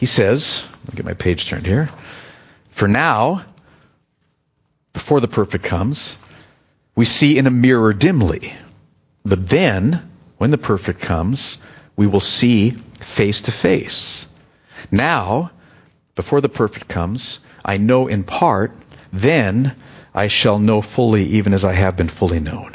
[0.00, 1.90] He says, let me get my page turned here.
[2.70, 3.44] For now,
[4.94, 6.16] before the perfect comes,
[6.96, 8.54] we see in a mirror dimly.
[9.26, 10.00] But then,
[10.38, 11.58] when the perfect comes,
[11.96, 14.26] we will see face to face.
[14.90, 15.50] Now,
[16.14, 18.72] before the perfect comes, I know in part,
[19.12, 19.76] then
[20.14, 22.74] I shall know fully, even as I have been fully known.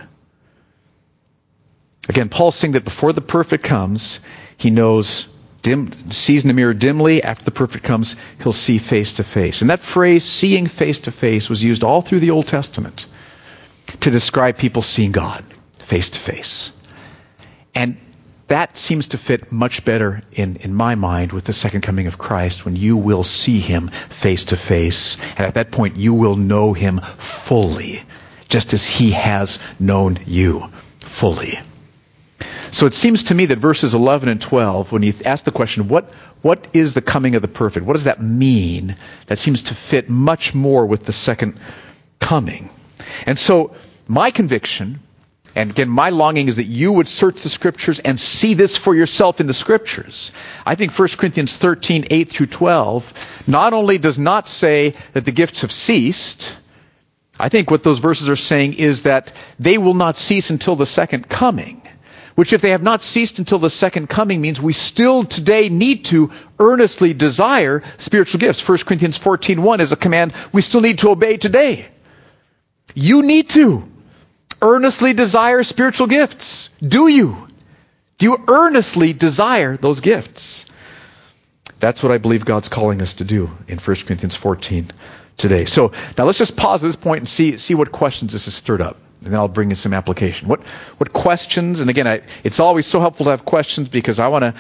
[2.08, 4.20] Again, Paul's saying that before the perfect comes,
[4.58, 5.28] he knows,
[5.66, 7.24] dim, sees in the mirror dimly.
[7.24, 9.62] After the perfect comes, he'll see face to face.
[9.62, 13.08] And that phrase, seeing face to face, was used all through the Old Testament
[14.02, 15.44] to describe people seeing God
[15.80, 16.72] face to face.
[17.74, 17.98] And
[18.48, 22.20] that seems to fit much better in, in my mind with the second coming of
[22.20, 25.18] Christ when you will see him face to face.
[25.32, 28.04] And at that point, you will know him fully,
[28.50, 30.68] just as he has known you
[31.00, 31.60] fully.
[32.72, 35.88] So it seems to me that verses 11 and 12, when you ask the question,
[35.88, 36.06] what,
[36.42, 37.86] what is the coming of the perfect?
[37.86, 38.98] What does that mean?
[39.28, 41.60] That seems to fit much more with the second
[42.20, 42.70] coming.
[43.26, 43.76] And so
[44.08, 45.00] my conviction
[45.56, 48.94] and again, my longing is that you would search the scriptures and see this for
[48.94, 50.34] yourself in the scriptures.
[50.66, 53.14] I think 1 Corinthians 13, 8 through 12,
[53.48, 56.58] not only does not say that the gifts have ceased,
[57.40, 60.86] I think what those verses are saying is that they will not cease until the
[60.86, 61.82] second coming.
[62.36, 66.06] Which if they have not ceased until the second coming means we still today need
[66.06, 68.68] to earnestly desire spiritual gifts.
[68.68, 71.88] 1 Corinthians 14, is a command we still need to obey today.
[72.94, 73.84] You need to
[74.62, 76.70] earnestly desire spiritual gifts?
[76.82, 77.48] Do you?
[78.18, 80.66] Do you earnestly desire those gifts?
[81.80, 84.92] That's what I believe God's calling us to do in 1 Corinthians 14
[85.38, 85.66] today.
[85.66, 88.56] So now let's just pause at this point and see, see what questions this has
[88.56, 88.98] stirred up.
[89.24, 90.48] And then I'll bring in some application.
[90.48, 90.62] What,
[90.98, 94.44] what questions, and again, I, it's always so helpful to have questions because I want
[94.44, 94.54] to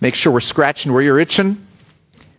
[0.00, 1.66] make sure we're scratching where you're itching.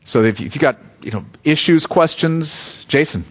[0.05, 3.25] So if, you, if you got, you know, issues, questions, Jason.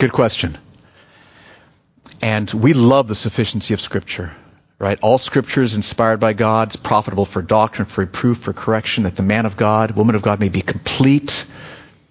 [0.00, 0.56] Good question.
[2.22, 4.32] And we love the sufficiency of Scripture,
[4.78, 4.98] right?
[5.00, 9.16] All Scripture is inspired by God, it's profitable for doctrine, for reproof, for correction, that
[9.16, 11.46] the man of God, woman of God may be complete,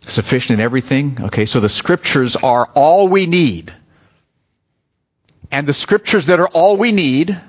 [0.01, 1.17] sufficient in everything.
[1.25, 3.71] Okay, so the Scriptures are all we need.
[5.51, 7.39] And the Scriptures that are all we need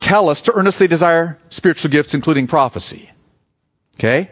[0.00, 3.10] tell us to earnestly desire spiritual gifts, including prophecy.
[3.98, 4.28] Okay?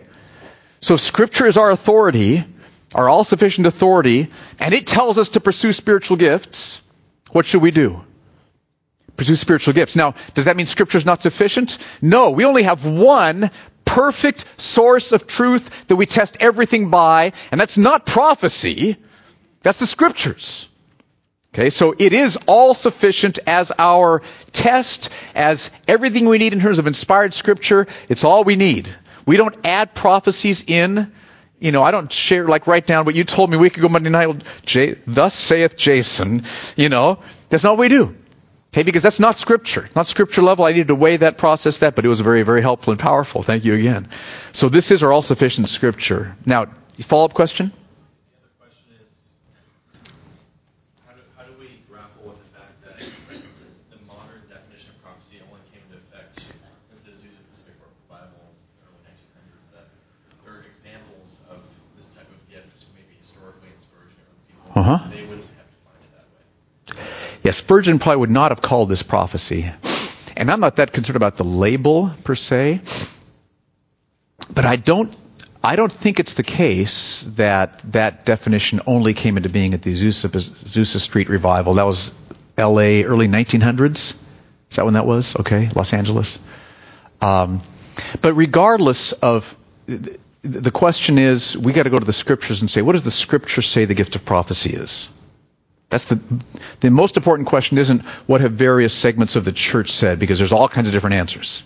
[0.81, 2.45] So Scripture is our authority
[2.95, 6.81] our all sufficient authority, and it tells us to pursue spiritual gifts,
[7.33, 8.03] what should we do?
[9.17, 9.97] Pursue spiritual gifts.
[9.97, 11.79] Now, does that mean Scripture is not sufficient?
[12.01, 13.51] No, we only have one
[13.85, 18.97] perfect source of truth that we test everything by, and that's not prophecy,
[19.63, 20.69] that's the Scriptures.
[21.55, 26.79] Okay, so it is all sufficient as our test, as everything we need in terms
[26.79, 27.87] of inspired Scripture.
[28.09, 28.89] It's all we need.
[29.27, 31.13] We don't add prophecies in
[31.63, 33.89] you know, I don't share, like, write down what you told me a week ago
[33.89, 34.43] Monday night.
[34.67, 36.45] J- Thus saith Jason.
[36.77, 38.17] You know, that's not what we do.
[38.73, 39.89] Okay, because that's not scripture.
[39.95, 40.65] Not scripture level.
[40.65, 43.43] I needed to weigh that, process that, but it was very, very helpful and powerful.
[43.43, 44.09] Thank you again.
[44.53, 46.35] So this is our all sufficient scripture.
[46.47, 46.67] Now,
[47.01, 47.73] follow up question?
[64.75, 64.99] Uh huh.
[67.43, 69.71] Yes, Spurgeon probably would not have called this prophecy.
[70.37, 72.81] And I'm not that concerned about the label per se.
[74.55, 75.15] But I don't
[75.65, 79.95] I don't think it's the case that that definition only came into being at the
[79.95, 81.75] Azusa, Azusa Street revival.
[81.75, 82.13] That was
[82.59, 83.05] L.A.
[83.05, 84.17] early 1900s.
[84.71, 85.37] Is that when that was?
[85.37, 86.41] Okay, Los Angeles.
[87.21, 87.61] Um,
[88.21, 89.57] but regardless of
[90.43, 93.11] the question is, we got to go to the scriptures and say, what does the
[93.11, 95.09] scripture say the gift of prophecy is?
[95.89, 96.21] That's the,
[96.81, 100.53] the most important question isn't what have various segments of the church said, because there's
[100.53, 101.63] all kinds of different answers.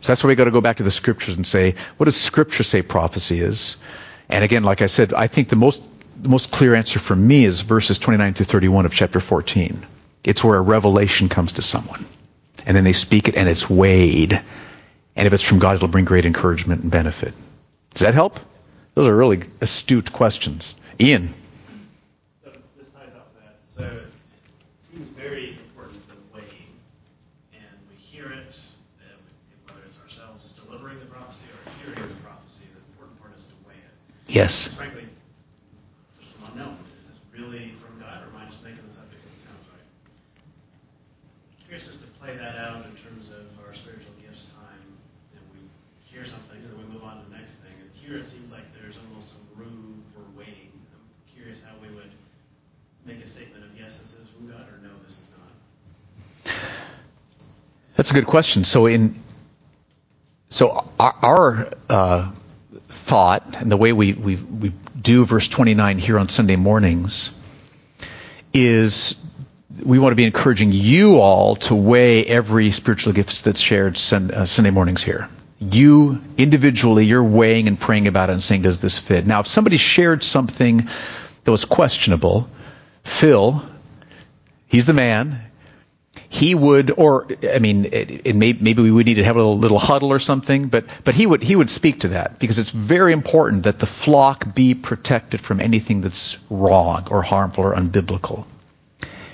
[0.00, 2.16] So that's why we got to go back to the scriptures and say, what does
[2.16, 3.78] scripture say prophecy is?
[4.28, 5.82] And again, like I said, I think the most,
[6.22, 9.86] the most clear answer for me is verses 29 through 31 of chapter 14.
[10.22, 12.06] It's where a revelation comes to someone.
[12.64, 14.40] And then they speak it and it's weighed
[15.16, 17.34] and if it's from God, it'll bring great encouragement and benefit.
[17.90, 18.38] Does that help?
[18.94, 20.74] Those are really astute questions.
[20.98, 21.28] Ian.
[22.44, 23.56] So this ties off that.
[23.76, 24.06] So it
[24.90, 26.66] seems very important to weigh,
[27.52, 28.56] and we hear it,
[29.66, 32.66] whether it's ourselves delivering the prophecy or hearing the prophecy.
[32.74, 33.94] The important part is to weigh it.
[34.28, 34.74] Yes.
[34.74, 35.06] Frankly,
[36.16, 36.78] there's some unknown.
[37.00, 39.66] Is this really from God, or am I just making this up because it sounds
[39.70, 39.86] right?
[41.66, 44.70] Curious just to play that out in terms of our spiritual gifts time
[46.10, 47.72] hear something and then we move on to the next thing.
[47.80, 50.68] And here it seems like there's almost some room for waiting.
[50.68, 52.10] I'm curious how we would
[53.06, 56.52] make a statement of yes, this is from God, or no, this is not?
[58.00, 58.64] That's a good question.
[58.64, 59.14] So in
[60.48, 62.30] so our, our uh,
[62.88, 67.38] thought and the way we, we we do verse 29 here on Sunday mornings
[68.54, 69.22] is
[69.84, 74.46] we want to be encouraging you all to weigh every spiritual gift that's shared uh,
[74.46, 75.28] Sunday mornings here.
[75.58, 79.26] You individually, you're weighing and praying about it and saying, does this fit?
[79.26, 80.88] Now, if somebody shared something
[81.44, 82.48] that was questionable,
[83.04, 83.62] Phil,
[84.68, 85.49] he's the man.
[86.32, 89.40] He would, or I mean, it, it may, maybe we would need to have a
[89.40, 92.60] little, little huddle or something, but but he would he would speak to that because
[92.60, 97.74] it's very important that the flock be protected from anything that's wrong or harmful or
[97.74, 98.44] unbiblical.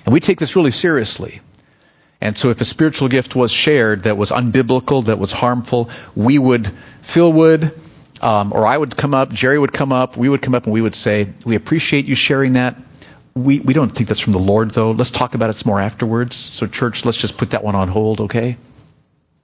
[0.07, 1.43] And we take this really seriously.
[2.21, 6.39] And so if a spiritual gift was shared that was unbiblical, that was harmful, we
[6.39, 6.71] would,
[7.03, 7.73] Phil would,
[8.23, 10.73] um, or I would come up, Jerry would come up, we would come up and
[10.73, 12.77] we would say, we appreciate you sharing that.
[13.37, 14.93] We, we don't think that's from the Lord, though.
[14.93, 16.37] Let's talk about it some more afterwards.
[16.37, 18.57] So, church, let's just put that one on hold, okay?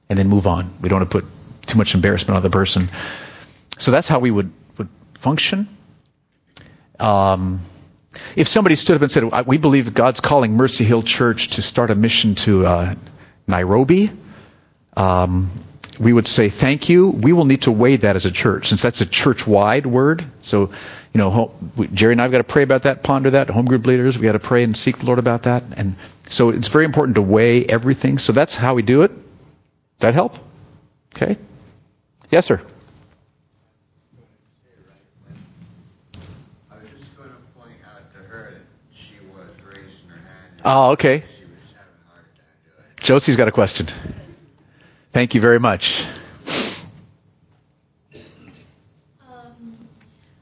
[0.08, 0.72] And then move on.
[0.80, 1.30] We don't want to put
[1.66, 2.88] too much embarrassment on the person.
[3.78, 5.68] So that's how we would, would function.
[6.98, 7.60] Um,
[8.34, 11.90] if somebody stood up and said, We believe God's calling Mercy Hill Church to start
[11.90, 12.94] a mission to uh,
[13.46, 14.10] Nairobi,
[14.96, 15.50] um,
[16.00, 17.08] we would say, Thank you.
[17.08, 20.24] We will need to weigh that as a church, since that's a church wide word.
[20.40, 20.70] So,
[21.14, 21.52] you know,
[21.92, 23.50] Jerry and I have got to pray about that, ponder that.
[23.50, 25.62] Home group leaders, we got to pray and seek the Lord about that.
[25.76, 25.96] And
[26.28, 28.18] so it's very important to weigh everything.
[28.18, 29.10] So that's how we do it.
[29.10, 29.20] Does
[30.00, 30.36] that help?
[31.14, 31.36] Okay?
[32.30, 32.60] Yes, sir.
[36.70, 38.60] I was just going to point out to her that
[38.94, 40.62] she was raising her hand.
[40.64, 41.24] Oh, okay.
[43.00, 43.88] Josie's got a question.
[45.12, 46.04] Thank you very much.
[49.28, 49.88] Um,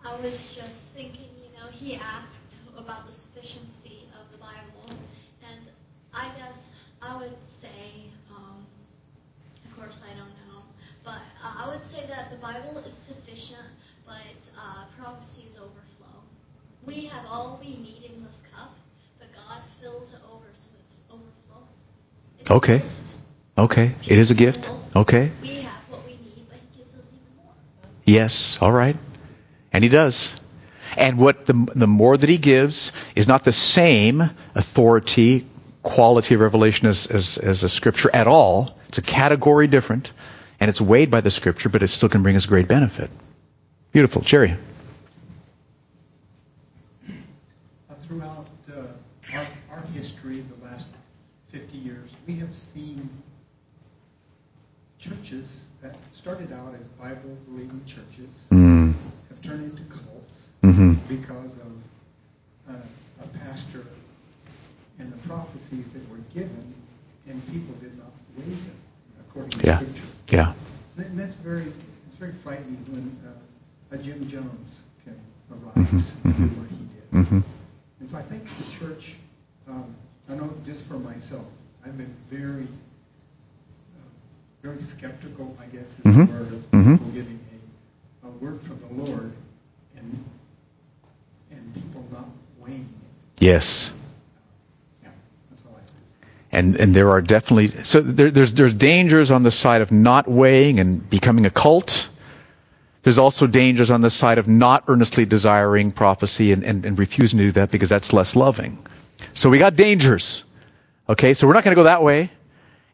[0.05, 4.85] I was just thinking, you know, he asked about the sufficiency of the Bible,
[5.49, 5.61] and
[6.13, 7.69] I guess I would say,
[8.31, 8.67] um,
[9.65, 10.63] of course I don't know,
[11.03, 13.67] but uh, I would say that the Bible is sufficient,
[14.07, 16.21] but uh, prophecies overflow.
[16.85, 18.75] We have all we need in this cup,
[19.51, 21.67] God fills it over so it's overflow.
[22.39, 22.83] It's okay.
[23.57, 23.93] Okay.
[24.07, 24.71] It is a gift.
[24.97, 25.31] Okay.
[25.43, 27.53] We have what we need, but He gives us even more.
[28.05, 28.61] Yes.
[28.61, 28.97] All right.
[29.73, 30.33] And He does.
[30.97, 35.47] And what the, the more that He gives is not the same authority,
[35.83, 38.77] quality of revelation as, as, as a scripture at all.
[38.89, 40.11] It's a category different,
[40.59, 43.11] and it's weighed by the scripture, but it still can bring us great benefit.
[43.93, 44.23] Beautiful.
[44.23, 44.57] Jerry.
[48.07, 48.47] Throughout
[49.35, 50.89] our, our history, the last
[51.53, 53.09] 50 years, we have seen
[54.99, 58.93] churches that started out as Bible believing churches mm.
[59.29, 60.93] have turned into cults mm-hmm.
[61.09, 61.73] because of
[62.69, 63.87] uh, a pastor
[64.99, 66.75] and the prophecies that were given,
[67.27, 68.77] and people did not believe them
[69.21, 69.79] according to yeah.
[69.79, 70.03] Scripture.
[70.29, 70.53] Yeah.
[70.99, 71.73] And that's very
[72.07, 75.19] it's very frightening when uh, a Jim Jones can
[75.51, 76.29] arise mm-hmm.
[76.29, 77.11] and do what he did.
[77.13, 77.41] Mm-hmm.
[78.01, 79.15] And so I think the church
[79.71, 79.95] um,
[80.29, 81.47] I know just for myself,
[81.85, 82.65] I've been very,
[83.97, 84.11] uh,
[84.63, 86.27] very skeptical, I guess, is mm-hmm.
[86.27, 86.97] the word of mm-hmm.
[86.97, 87.41] people giving
[88.23, 89.33] a, a word from the Lord
[89.97, 90.25] and
[91.51, 92.27] and people not
[92.59, 93.40] weighing it.
[93.51, 93.91] Yes.
[96.53, 100.29] And and there are definitely so there, there's there's dangers on the side of not
[100.29, 102.09] weighing and becoming a cult.
[103.03, 107.39] There's also dangers on the side of not earnestly desiring prophecy and, and, and refusing
[107.39, 108.87] to do that because that's less loving.
[109.35, 110.45] So we got dangers.
[111.09, 112.31] Okay, so we're not going to go that way,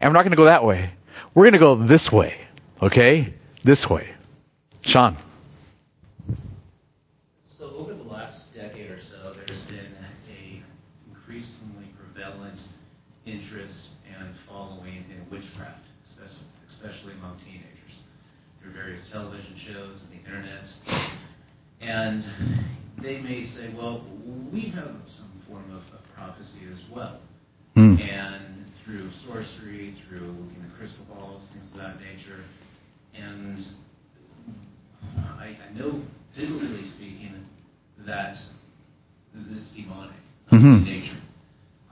[0.01, 0.91] and we're not going to go that way.
[1.35, 2.37] We're going to go this way.
[2.81, 3.35] Okay?
[3.65, 4.09] This way.
[4.83, 5.17] Sean.
[7.45, 9.81] So over the last decade or so, there's been
[10.31, 10.63] a
[11.11, 12.69] increasingly prevalent
[13.27, 15.85] interest and following in witchcraft,
[16.69, 18.05] especially among teenagers,
[18.63, 20.71] through various television shows and the internet.
[21.81, 22.25] And
[22.99, 24.05] they may say, well,
[24.53, 27.19] we have some form of, of prophecy as well.
[27.75, 28.01] Mm.
[28.01, 32.45] And through sorcery, through looking at crystal balls, things of that nature.
[33.21, 33.67] And
[35.41, 36.01] I, I know,
[36.37, 37.45] biblically speaking,
[38.05, 38.39] that
[39.51, 40.15] it's demonic
[40.53, 40.65] mm-hmm.
[40.65, 41.17] in nature.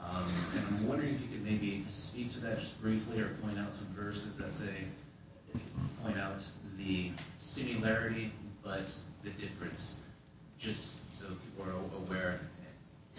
[0.00, 3.58] Um, and I'm wondering if you could maybe speak to that just briefly or point
[3.58, 4.76] out some verses that say,
[6.04, 6.44] point out
[6.78, 8.30] the similarity
[8.62, 8.90] but
[9.22, 10.00] the difference,
[10.60, 12.40] just so people are aware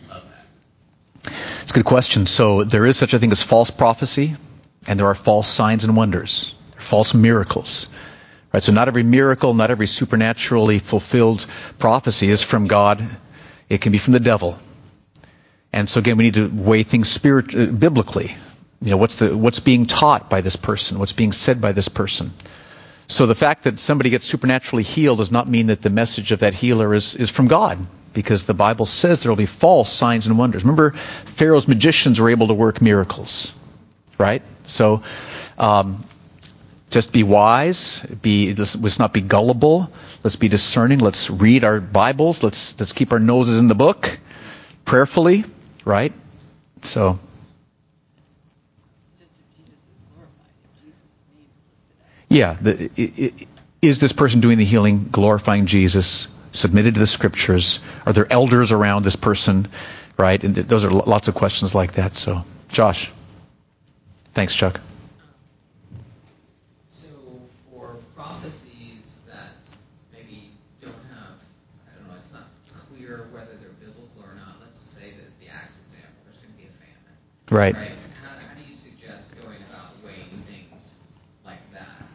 [0.09, 1.33] of that?
[1.61, 2.25] It's a good question.
[2.25, 4.35] So there is such a thing as false prophecy,
[4.87, 7.87] and there are false signs and wonders, false miracles.
[8.53, 8.63] Right?
[8.63, 11.45] So not every miracle, not every supernaturally fulfilled
[11.77, 13.05] prophecy is from God.
[13.69, 14.57] It can be from the devil.
[15.73, 18.35] And so again, we need to weigh things spirit, uh, biblically.
[18.81, 20.99] You know, what's the, what's being taught by this person?
[20.99, 22.31] What's being said by this person?
[23.07, 26.39] So the fact that somebody gets supernaturally healed does not mean that the message of
[26.39, 27.77] that healer is, is from God,
[28.13, 30.63] because the Bible says there will be false signs and wonders.
[30.63, 33.53] Remember, Pharaoh's magicians were able to work miracles,
[34.17, 34.41] right?
[34.65, 35.03] So,
[35.57, 36.03] um,
[36.89, 37.99] just be wise.
[37.99, 39.91] Be let's, let's not be gullible.
[40.23, 40.99] Let's be discerning.
[40.99, 42.41] Let's read our Bibles.
[42.41, 44.17] Let's let's keep our noses in the book,
[44.85, 45.45] prayerfully,
[45.83, 46.13] right?
[46.81, 47.19] So.
[52.29, 53.47] Yeah, the,
[53.81, 57.79] is this person doing the healing, glorifying Jesus, submitted to the Scriptures?
[58.05, 59.67] Are there elders around this person?
[60.17, 62.15] Right, and th- those are lots of questions like that.
[62.15, 63.11] So, Josh,
[64.33, 64.79] thanks, Chuck.
[66.87, 67.09] So,
[67.69, 69.59] for prophecies that
[70.13, 70.51] maybe
[70.81, 71.35] don't have,
[71.85, 72.47] I don't know, it's not
[72.87, 76.59] clear whether they're biblical or not, let's say that the Acts example, there's going to
[76.59, 77.15] be a famine.
[77.51, 77.75] Right.
[77.75, 77.91] right?
[78.23, 80.99] How, how, do you suggest going about weighing things
[81.45, 82.07] like that?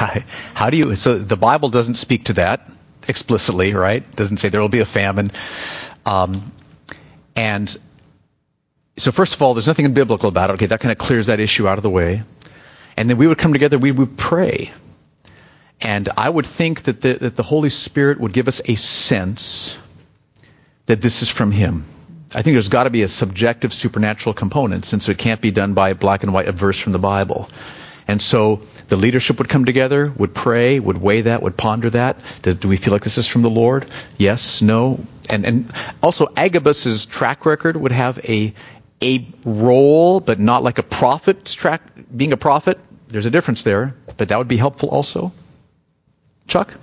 [0.00, 0.22] Yeah.
[0.54, 0.94] How do you?
[0.94, 2.62] So the Bible doesn't speak to that
[3.06, 4.04] explicitly, right?
[4.16, 5.28] Doesn't say there will be a famine.
[6.06, 6.52] Um,
[7.36, 7.76] and
[8.96, 10.52] so first of all, there's nothing biblical about it.
[10.54, 12.22] Okay, that kind of clears that issue out of the way.
[12.96, 14.72] And then we would come together, we would pray.
[15.80, 19.78] And I would think that the, that the Holy Spirit would give us a sense
[20.86, 21.84] that this is from Him.
[22.34, 25.74] I think there's got to be a subjective supernatural component since it can't be done
[25.74, 27.48] by black and white a verse from the Bible.
[28.08, 32.20] And so the leadership would come together, would pray, would weigh that, would ponder that.
[32.42, 33.86] Do, do we feel like this is from the Lord?
[34.18, 35.00] Yes, no.
[35.28, 35.72] And, and
[36.02, 38.52] also Agabus's track record would have a,
[39.02, 41.82] a role, but not like a prophet's track,
[42.14, 42.78] being a prophet.
[43.08, 45.32] There's a difference there, but that would be helpful also.
[46.46, 46.74] Chuck?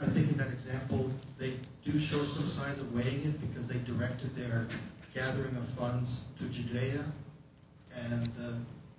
[0.00, 3.78] I think in that example, they do show some signs of weighing it because they
[3.78, 4.68] directed their
[5.14, 7.04] gathering of funds to Judea,
[7.96, 8.54] and the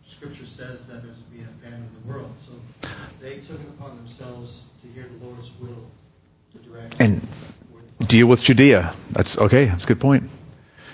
[0.06, 2.34] scripture says that there's to be a famine in the world.
[2.40, 2.54] So
[3.22, 5.90] they took it upon themselves to hear the Lord's will
[6.54, 7.28] to direct and
[8.00, 8.94] deal with Judea.
[9.12, 9.66] That's okay.
[9.66, 10.30] That's a good point.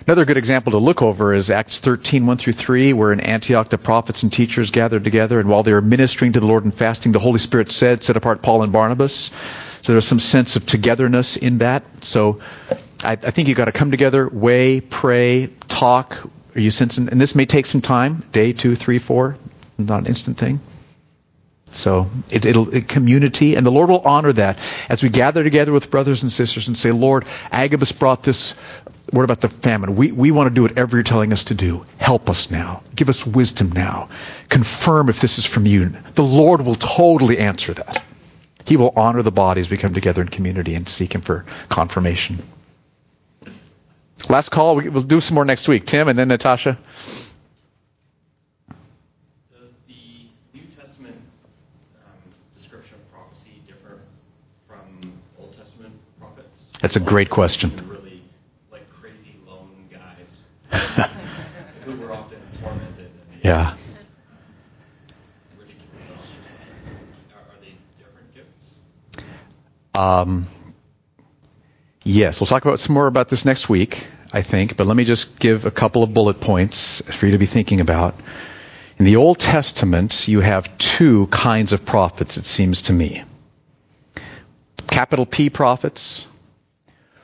[0.08, 3.70] Another good example to look over is Acts 13, 1 through 3, where in Antioch
[3.70, 6.74] the prophets and teachers gathered together, and while they were ministering to the Lord and
[6.74, 9.30] fasting, the Holy Spirit said, Set apart Paul and Barnabas.
[9.84, 11.84] So there's some sense of togetherness in that.
[12.04, 12.42] So
[13.04, 16.18] I, I think you've got to come together, weigh, pray, talk.
[16.56, 17.10] Are you sensing?
[17.10, 19.38] And this may take some time day, two, three, four,
[19.78, 20.60] not an instant thing.
[21.72, 25.72] So it, will it, community, and the Lord will honor that as we gather together
[25.72, 28.54] with brothers and sisters and say, Lord, Agabus brought this
[29.14, 29.96] word about the famine.
[29.96, 31.86] We, we want to do whatever you're telling us to do.
[31.98, 32.84] Help us now.
[32.94, 34.10] Give us wisdom now.
[34.50, 35.94] Confirm if this is from you.
[36.16, 38.04] The Lord will totally answer that.
[38.66, 41.46] He will honor the body as we come together in community and seek Him for
[41.70, 42.40] confirmation.
[44.32, 44.78] Last call.
[44.78, 45.86] We'll do some more next week.
[45.86, 46.78] Tim and then Natasha.
[49.52, 49.94] Does the
[50.54, 51.18] New Testament
[51.98, 54.00] um, description of prophecy differ
[54.70, 56.70] from Old Testament prophets?
[56.80, 57.74] That's a great question.
[57.90, 58.24] Really,
[58.72, 60.44] like crazy lone guys
[61.84, 63.12] who were often tormented.
[63.44, 63.74] yeah.
[63.74, 63.76] Are
[67.60, 68.76] they different gifts?
[69.94, 70.48] Um,
[72.06, 74.78] yes, we'll talk about some more about this next week, I think.
[74.78, 77.82] But let me just give a couple of bullet points for you to be thinking
[77.82, 78.16] about.
[78.98, 83.24] In the Old Testament, you have two kinds of prophets, it seems to me.
[84.88, 86.28] Capital P prophets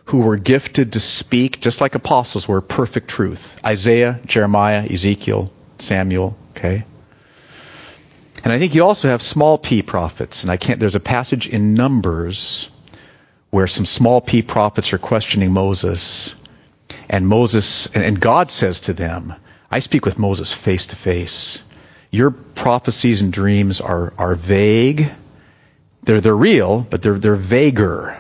[0.06, 3.60] who were gifted to speak, just like apostles were, perfect truth.
[3.66, 6.86] Isaiah, Jeremiah, Ezekiel, Samuel, okay?
[8.44, 10.44] And I think you also have small p prophets.
[10.44, 12.70] And I can't, there's a passage in Numbers
[13.50, 16.34] where some small p prophets are questioning Moses.
[17.10, 19.34] And Moses, and God says to them,
[19.72, 21.60] I speak with Moses face to face.
[22.12, 25.10] Your prophecies and dreams are, are vague.
[26.04, 28.18] They're, they're real, but they're, they're vaguer.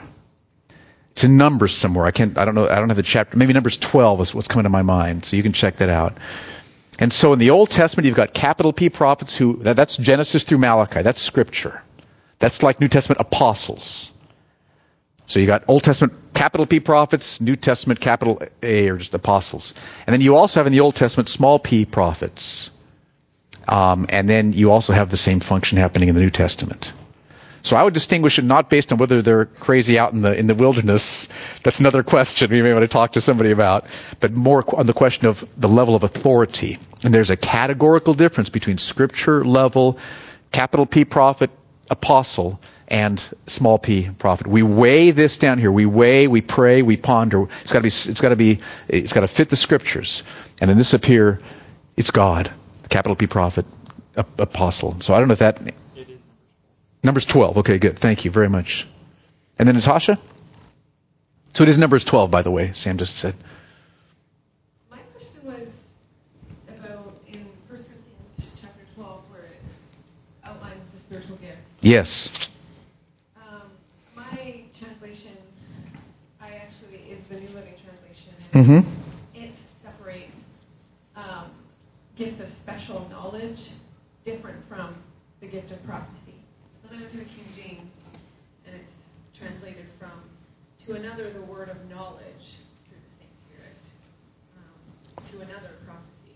[1.12, 2.06] It's in Numbers somewhere.
[2.06, 2.38] I can't.
[2.38, 2.70] I don't know.
[2.70, 3.38] I don't have the chapter.
[3.38, 5.26] Maybe Numbers 12 is what's coming to my mind.
[5.26, 6.16] So you can check that out.
[7.00, 9.58] And so in the Old Testament, you've got capital P prophets who.
[9.58, 11.02] That's Genesis through Malachi.
[11.02, 11.82] That's Scripture.
[12.38, 14.12] That's like New Testament apostles.
[15.28, 19.74] So you got Old Testament capital P prophets, New Testament capital A or just apostles.
[20.08, 22.70] And then you also have in the Old Testament small p prophets.
[23.68, 26.94] Um, and then you also have the same function happening in the New Testament.
[27.62, 30.48] So I would distinguish it not based on whether they're crazy out in the in
[30.48, 31.28] the wilderness.
[31.64, 33.86] That's another question we may want to talk to somebody about,
[34.22, 36.80] but more on the question of the level of authority.
[37.04, 40.00] And there's a categorical difference between scripture level,
[40.54, 41.50] capital P prophet,
[41.90, 44.48] apostle, and small p prophet.
[44.48, 45.72] We weigh this down here.
[45.72, 47.48] We weigh, we pray, we ponder.
[47.62, 47.88] It's got to be.
[47.88, 48.60] It's got to be.
[48.88, 50.24] It's got to fit the scriptures.
[50.60, 51.40] And then this up here,
[51.96, 52.52] it's God,
[52.90, 53.66] capital P prophet,
[54.16, 55.02] apostle.
[55.02, 55.60] So I don't know if that.
[57.04, 57.60] Numbers 12.
[57.60, 57.98] Okay, good.
[58.00, 58.88] Thank you very much.
[59.60, 60.20] And then Natasha.
[61.54, 62.74] So it is Numbers 12, by the way.
[62.74, 63.34] Sam just said.
[64.92, 65.68] My question was
[66.68, 69.62] about in 1 Corinthians chapter 12, where it
[70.44, 71.78] outlines the spiritual gifts.
[71.82, 72.50] Yes.
[73.38, 73.62] Um,
[74.16, 75.38] my translation,
[76.42, 78.34] I actually is the New Living Translation.
[78.58, 78.82] Mm-hmm.
[79.38, 79.54] It
[79.86, 80.46] separates
[81.16, 81.52] um,
[82.18, 83.70] gifts of special knowledge
[84.26, 84.96] different from
[85.42, 86.34] the gift of prophecy.
[86.74, 88.02] So then I went to the King James,
[88.66, 90.10] and it's translated from
[90.88, 92.58] to another the word of knowledge
[92.90, 93.78] through the same Spirit,
[94.58, 96.34] um, to another prophecy.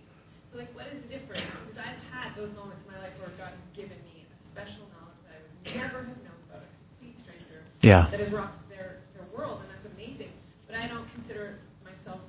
[0.53, 1.41] So, like, what is the difference?
[1.65, 4.85] Because I've had those moments in my life where God has given me a special
[4.93, 8.05] knowledge that I would never have known about a complete stranger Yeah.
[8.13, 10.29] that has rocked their, their world, and that's amazing.
[10.69, 12.19] But I don't consider myself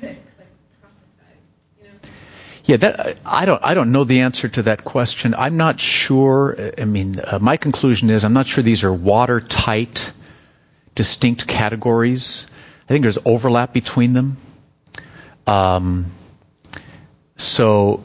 [0.00, 1.40] prophetic, like prophesied,
[1.78, 1.96] you know?
[2.72, 5.34] Yeah, that I don't I don't know the answer to that question.
[5.34, 6.72] I'm not sure.
[6.78, 10.10] I mean, uh, my conclusion is I'm not sure these are watertight,
[10.94, 12.46] distinct categories.
[12.84, 14.38] I think there's overlap between them.
[15.46, 16.12] Um,
[17.36, 18.02] so,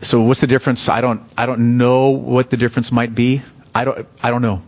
[0.00, 0.88] so what's the difference?
[0.88, 3.42] I don't I don't know what the difference might be.
[3.74, 4.62] I don't I don't know.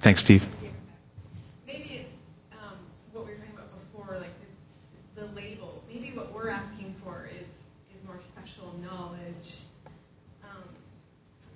[0.00, 0.44] Thanks, Steve.
[1.64, 2.10] Maybe it's
[2.58, 2.74] um,
[3.12, 4.34] what we were talking about before, like
[5.14, 5.84] the, the label.
[5.88, 7.46] Maybe what we're asking for is
[7.94, 9.62] is more special knowledge
[10.42, 10.66] um,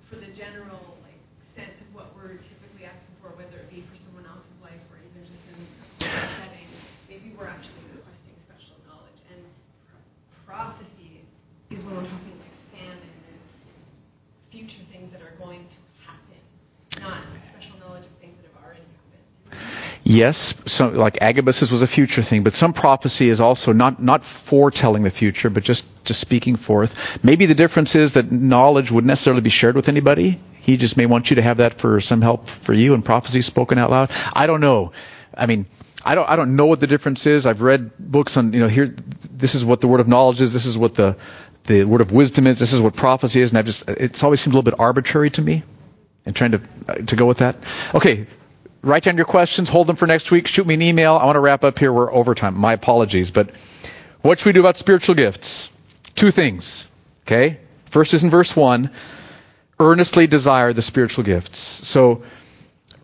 [0.09, 1.19] for the general like
[1.55, 4.97] sense of what we're typically asking for, whether it be for someone else's life or
[5.03, 5.67] even just in a
[6.07, 6.67] corporate setting.
[7.11, 9.43] Maybe we're actually requesting special knowledge, and
[9.91, 11.19] pro- prophecy
[11.69, 12.95] is when we're talking like famine
[13.27, 13.39] and
[14.55, 16.39] future things that are going to happen,
[17.03, 19.96] not special knowledge of things that have already happened.
[20.09, 24.23] Yes, some, like Agabus's was a future thing, but some prophecy is also not, not
[24.23, 27.21] foretelling the future, but just, just speaking forth.
[27.25, 30.39] Maybe the difference is that knowledge would necessarily be shared with anybody.
[30.61, 33.41] He just may want you to have that for some help for you and prophecy
[33.41, 34.11] spoken out loud.
[34.31, 34.93] I don't know.
[35.37, 35.65] I mean,
[36.05, 37.45] I don't, I don't know what the difference is.
[37.45, 38.95] I've read books on, you know, here,
[39.29, 41.17] this is what the word of knowledge is, this is what the,
[41.65, 44.39] the word of wisdom is, this is what prophecy is, and I've just, it's always
[44.39, 45.63] seemed a little bit arbitrary to me
[46.25, 47.57] and trying to, uh, to go with that.
[47.93, 48.25] Okay,
[48.87, 51.15] write down your questions, hold them for next week, shoot me an email.
[51.15, 51.91] I want to wrap up here.
[51.91, 52.55] We're overtime.
[52.55, 53.31] My apologies.
[53.31, 53.51] But
[54.21, 55.69] what should we do about spiritual gifts?
[56.15, 56.87] Two things.
[57.25, 57.59] Okay?
[57.85, 58.89] First is in verse 1
[59.79, 61.59] earnestly desire the spiritual gifts.
[61.59, 62.23] So,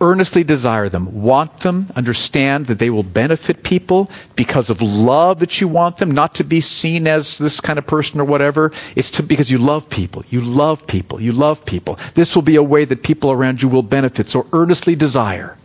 [0.02, 1.22] earnestly desire them.
[1.22, 1.88] Want them.
[1.96, 6.44] Understand that they will benefit people because of love that you want them, not to
[6.44, 8.72] be seen as this kind of person or whatever.
[8.96, 10.26] It's to, because you love people.
[10.30, 11.22] You love people.
[11.22, 12.00] You love people.
[12.16, 14.30] This will be a way that people around you will benefit.
[14.30, 15.56] So, earnestly desire.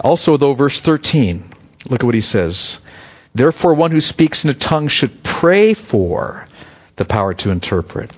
[0.00, 1.44] Also, though, verse 13,
[1.88, 2.78] look at what he says.
[3.34, 6.46] Therefore, one who speaks in a tongue should pray for
[6.96, 8.10] the power to interpret.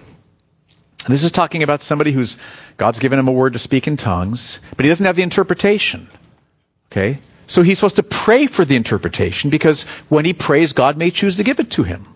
[1.07, 2.39] This is talking about somebody who's,
[2.77, 6.09] God's given him a word to speak in tongues, but he doesn't have the interpretation.
[6.91, 7.19] Okay?
[7.47, 11.37] So he's supposed to pray for the interpretation because when he prays, God may choose
[11.37, 12.07] to give it to him.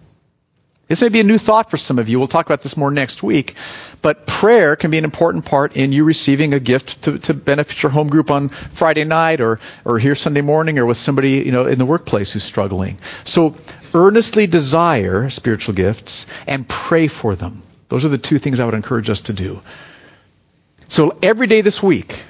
[0.88, 2.18] This may be a new thought for some of you.
[2.18, 3.54] We'll talk about this more next week.
[4.00, 7.82] But prayer can be an important part in you receiving a gift to, to benefit
[7.82, 11.52] your home group on Friday night or, or here Sunday morning or with somebody, you
[11.52, 12.96] know, in the workplace who's struggling.
[13.24, 13.54] So
[13.92, 17.62] earnestly desire spiritual gifts and pray for them.
[17.90, 19.60] Those are the two things I would encourage us to do.
[20.88, 22.22] So every day this week,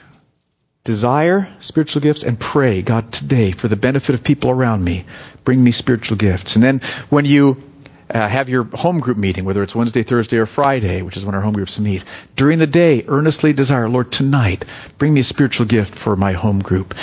[0.83, 5.05] desire spiritual gifts and pray, God, today, for the benefit of people around me,
[5.45, 6.57] bring me spiritual gifts.
[6.57, 7.63] And then when you
[8.11, 11.35] uh, have your home group meeting, whether it's Wednesday, Thursday, or Friday, which is when
[11.35, 12.05] our home groups meet,
[12.37, 14.65] during the day, earnestly desire, Lord, tonight,
[14.97, 16.95] bring me a spiritual gift for my home group.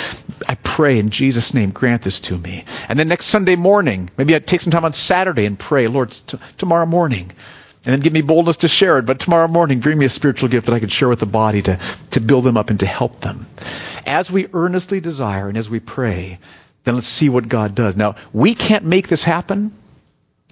[0.48, 2.64] I pray in Jesus' name, grant this to me.
[2.88, 6.10] And then next Sunday morning, maybe I'd take some time on Saturday and pray, Lord,
[6.10, 7.30] t- tomorrow morning.
[7.84, 9.06] And then give me boldness to share it.
[9.06, 11.62] But tomorrow morning, bring me a spiritual gift that I can share with the body
[11.62, 11.78] to,
[12.12, 13.46] to build them up and to help them.
[14.04, 16.40] As we earnestly desire and as we pray,
[16.82, 17.94] then let's see what God does.
[17.94, 19.72] Now, we can't make this happen.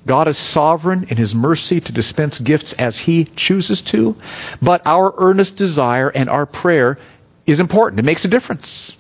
[0.07, 4.17] God is sovereign in His mercy to dispense gifts as He chooses to,
[4.61, 6.99] but our earnest desire and our prayer
[7.47, 8.01] is important.
[8.01, 8.93] It makes a difference.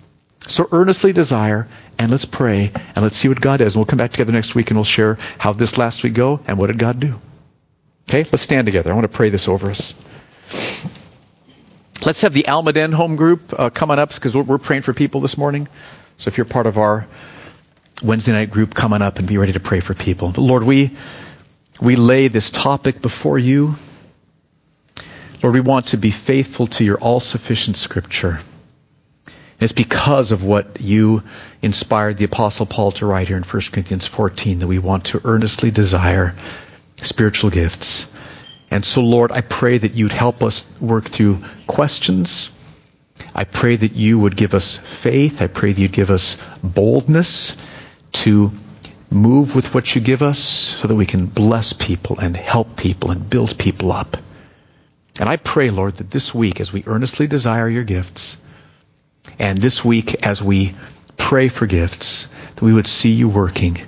[0.46, 3.74] So earnestly desire, and let's pray, and let's see what God does.
[3.74, 6.40] And we'll come back together next week and we'll share how this last week go
[6.46, 7.14] and what did God do.
[8.08, 8.90] Okay, let's stand together.
[8.90, 9.94] I want to pray this over us.
[12.04, 15.22] Let's have the Almaden home group uh, coming up because we're, we're praying for people
[15.22, 15.68] this morning.
[16.18, 17.06] So if you're part of our
[18.02, 20.30] Wednesday night group coming up and be ready to pray for people.
[20.30, 20.96] But Lord, we
[21.80, 23.74] we lay this topic before you.
[25.42, 28.40] Lord, we want to be faithful to your all sufficient scripture.
[29.26, 31.22] And it's because of what you
[31.62, 35.20] inspired the Apostle Paul to write here in 1 Corinthians 14 that we want to
[35.24, 36.34] earnestly desire
[36.96, 38.10] spiritual gifts.
[38.70, 42.50] And so, Lord, I pray that you'd help us work through questions.
[43.34, 45.42] I pray that you would give us faith.
[45.42, 47.56] I pray that you'd give us boldness
[48.14, 48.50] to
[49.10, 53.10] move with what you give us so that we can bless people and help people
[53.10, 54.16] and build people up.
[55.20, 58.36] And I pray, Lord, that this week, as we earnestly desire your gifts,
[59.38, 60.74] and this week, as we
[61.16, 63.78] pray for gifts, that we would see you working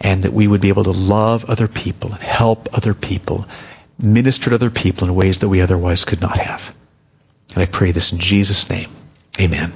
[0.00, 3.46] and that we would be able to love other people and help other people,
[3.98, 6.74] minister to other people in ways that we otherwise could not have.
[7.54, 8.90] And I pray this in Jesus' name.
[9.40, 9.72] Amen.